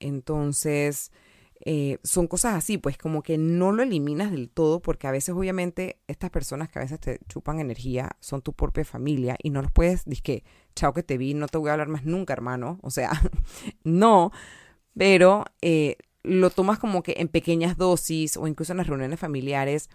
Entonces, 0.00 1.12
eh, 1.64 1.98
son 2.02 2.26
cosas 2.26 2.54
así, 2.54 2.76
pues 2.76 2.98
como 2.98 3.22
que 3.22 3.38
no 3.38 3.70
lo 3.70 3.84
eliminas 3.84 4.32
del 4.32 4.50
todo 4.50 4.80
porque 4.80 5.06
a 5.06 5.12
veces 5.12 5.32
obviamente 5.34 6.00
estas 6.08 6.30
personas 6.30 6.68
que 6.68 6.80
a 6.80 6.82
veces 6.82 6.98
te 6.98 7.20
chupan 7.28 7.60
energía 7.60 8.10
son 8.18 8.42
tu 8.42 8.52
propia 8.52 8.84
familia 8.84 9.36
y 9.40 9.50
no 9.50 9.62
los 9.62 9.70
puedes, 9.70 10.04
que 10.24 10.42
chao 10.74 10.92
que 10.92 11.04
te 11.04 11.18
vi, 11.18 11.34
no 11.34 11.46
te 11.46 11.58
voy 11.58 11.68
a 11.68 11.74
hablar 11.74 11.88
más 11.88 12.04
nunca, 12.04 12.32
hermano. 12.32 12.80
O 12.82 12.90
sea, 12.90 13.12
no, 13.84 14.32
pero 14.96 15.44
eh, 15.60 15.98
lo 16.24 16.50
tomas 16.50 16.80
como 16.80 17.02
que 17.04 17.14
en 17.18 17.28
pequeñas 17.28 17.76
dosis 17.76 18.36
o 18.36 18.48
incluso 18.48 18.72
en 18.72 18.78
las 18.78 18.88
reuniones 18.88 19.20
familiares 19.20 19.88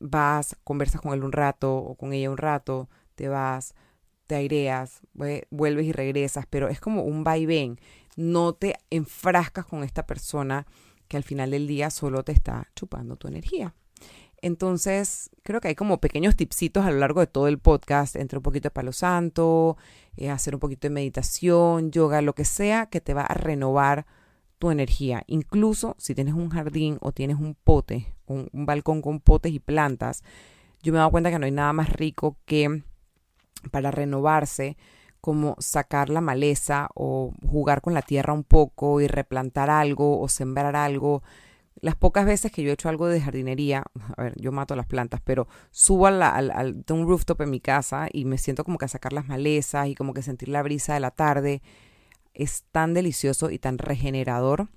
vas, 0.00 0.56
conversas 0.64 1.02
con 1.02 1.12
él 1.12 1.22
un 1.22 1.32
rato 1.32 1.76
o 1.76 1.96
con 1.96 2.14
ella 2.14 2.30
un 2.30 2.38
rato, 2.38 2.88
te 3.14 3.28
vas, 3.28 3.74
te 4.32 4.36
aireas, 4.36 5.02
vuelves 5.50 5.84
y 5.84 5.92
regresas, 5.92 6.46
pero 6.48 6.70
es 6.70 6.80
como 6.80 7.02
un 7.02 7.22
vaivén. 7.22 7.78
No 8.16 8.54
te 8.54 8.76
enfrascas 8.88 9.66
con 9.66 9.84
esta 9.84 10.06
persona 10.06 10.66
que 11.06 11.18
al 11.18 11.22
final 11.22 11.50
del 11.50 11.66
día 11.66 11.90
solo 11.90 12.22
te 12.22 12.32
está 12.32 12.66
chupando 12.74 13.16
tu 13.16 13.28
energía. 13.28 13.74
Entonces, 14.40 15.28
creo 15.42 15.60
que 15.60 15.68
hay 15.68 15.74
como 15.74 16.00
pequeños 16.00 16.34
tipsitos 16.34 16.86
a 16.86 16.90
lo 16.90 16.98
largo 16.98 17.20
de 17.20 17.26
todo 17.26 17.46
el 17.46 17.58
podcast, 17.58 18.16
entre 18.16 18.38
un 18.38 18.42
poquito 18.42 18.68
de 18.68 18.70
palo 18.70 18.92
santo, 18.92 19.76
eh, 20.16 20.30
hacer 20.30 20.54
un 20.54 20.60
poquito 20.60 20.88
de 20.88 20.94
meditación, 20.94 21.90
yoga, 21.90 22.22
lo 22.22 22.34
que 22.34 22.46
sea 22.46 22.86
que 22.86 23.02
te 23.02 23.12
va 23.12 23.22
a 23.22 23.34
renovar 23.34 24.06
tu 24.58 24.70
energía. 24.70 25.24
Incluso 25.26 25.94
si 25.98 26.14
tienes 26.14 26.32
un 26.32 26.48
jardín 26.48 26.96
o 27.02 27.12
tienes 27.12 27.36
un 27.36 27.54
pote, 27.54 28.14
un, 28.24 28.48
un 28.54 28.64
balcón 28.64 29.02
con 29.02 29.20
potes 29.20 29.52
y 29.52 29.58
plantas, 29.58 30.24
yo 30.82 30.90
me 30.90 30.96
he 30.96 31.00
dado 31.00 31.10
cuenta 31.10 31.30
que 31.30 31.38
no 31.38 31.44
hay 31.44 31.52
nada 31.52 31.74
más 31.74 31.90
rico 31.90 32.38
que 32.46 32.82
para 33.70 33.90
renovarse 33.90 34.76
como 35.20 35.56
sacar 35.60 36.10
la 36.10 36.20
maleza 36.20 36.88
o 36.94 37.32
jugar 37.48 37.80
con 37.80 37.94
la 37.94 38.02
tierra 38.02 38.32
un 38.32 38.44
poco 38.44 39.00
y 39.00 39.06
replantar 39.06 39.70
algo 39.70 40.20
o 40.20 40.28
sembrar 40.28 40.74
algo 40.74 41.22
las 41.82 41.96
pocas 41.96 42.26
veces 42.26 42.52
que 42.52 42.62
yo 42.62 42.70
he 42.70 42.74
hecho 42.74 42.88
algo 42.88 43.08
de 43.08 43.20
jardinería, 43.20 43.84
a 44.16 44.22
ver, 44.22 44.40
yo 44.40 44.52
mato 44.52 44.76
las 44.76 44.86
plantas, 44.86 45.20
pero 45.24 45.48
subo 45.72 46.06
al, 46.06 46.22
al, 46.22 46.84
un 46.90 47.06
rooftop 47.08 47.40
en 47.40 47.50
mi 47.50 47.60
casa 47.60 48.08
y 48.12 48.24
me 48.24 48.38
siento 48.38 48.62
como 48.64 48.78
que 48.78 48.84
a 48.84 48.88
sacar 48.88 49.12
las 49.12 49.26
malezas 49.26 49.88
y 49.88 49.96
como 49.96 50.14
que 50.14 50.22
sentir 50.22 50.48
la 50.48 50.62
brisa 50.62 50.94
de 50.94 51.00
la 51.00 51.10
tarde. 51.10 51.60
Es 52.34 52.64
tan 52.70 52.94
delicioso 52.94 53.50
y 53.50 53.58
tan 53.58 53.78
regenerador 53.78 54.68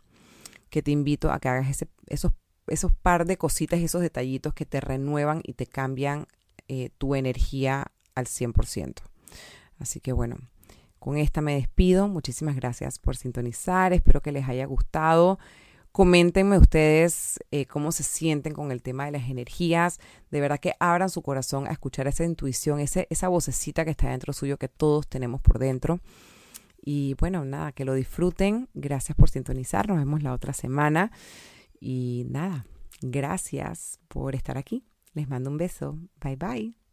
que 0.70 0.82
te 0.82 0.92
invito 0.92 1.32
a 1.32 1.40
que 1.40 1.48
hagas 1.48 1.70
ese, 1.70 1.88
esos, 2.08 2.32
esos 2.68 2.92
par 2.92 3.26
de 3.26 3.38
cositas, 3.38 3.80
esos 3.80 4.02
detallitos 4.02 4.54
que 4.54 4.66
te 4.66 4.82
renuevan 4.82 5.42
y 5.44 5.54
te 5.54 5.68
cambian 5.68 6.26
eh, 6.68 6.90
tu 6.98 7.14
energía 7.14 7.92
al 8.16 8.26
100%. 8.26 8.96
Así 9.80 10.00
que 10.00 10.14
bueno, 10.14 10.38
con 11.00 11.18
esta 11.18 11.42
me 11.42 11.56
despido. 11.56 12.08
Muchísimas 12.08 12.56
gracias 12.56 12.98
por 12.98 13.16
sintonizar. 13.16 13.94
Espero 13.94 14.22
que 14.22 14.32
les 14.32 14.50
haya 14.50 14.66
gustado. 14.66 15.38
Coméntenme 15.92 16.58
ustedes 16.58 17.40
eh, 17.52 17.68
cómo 17.68 17.94
se 17.94 18.04
sienten 18.04 18.54
con 18.54 18.72
el 18.72 18.82
tema 18.82 19.06
de 19.06 19.12
las 19.12 19.30
energías. 19.30 20.00
De 20.30 20.42
verdad 20.42 20.60
que 20.60 20.74
abran 20.80 21.10
su 21.10 21.22
corazón 21.22 21.68
a 21.68 21.72
escuchar 21.72 22.08
esa 22.08 22.26
intuición, 22.26 22.80
ese, 22.80 23.08
esa 23.10 23.30
vocecita 23.30 23.86
que 23.86 23.92
está 23.92 24.10
dentro 24.10 24.34
suyo 24.34 24.58
que 24.58 24.68
todos 24.68 25.08
tenemos 25.08 25.42
por 25.42 25.60
dentro. 25.60 26.02
Y 26.84 27.16
bueno, 27.20 27.46
nada, 27.46 27.72
que 27.72 27.86
lo 27.86 27.94
disfruten. 27.94 28.68
Gracias 28.74 29.16
por 29.16 29.30
sintonizar. 29.30 29.88
Nos 29.88 29.98
vemos 29.98 30.22
la 30.22 30.34
otra 30.34 30.54
semana. 30.54 31.12
Y 31.80 32.26
nada, 32.30 32.66
gracias 33.02 34.00
por 34.08 34.36
estar 34.36 34.58
aquí. 34.58 34.84
Les 35.14 35.30
mando 35.30 35.50
un 35.50 35.58
beso. 35.58 35.98
Bye 36.20 36.36
bye. 36.36 36.85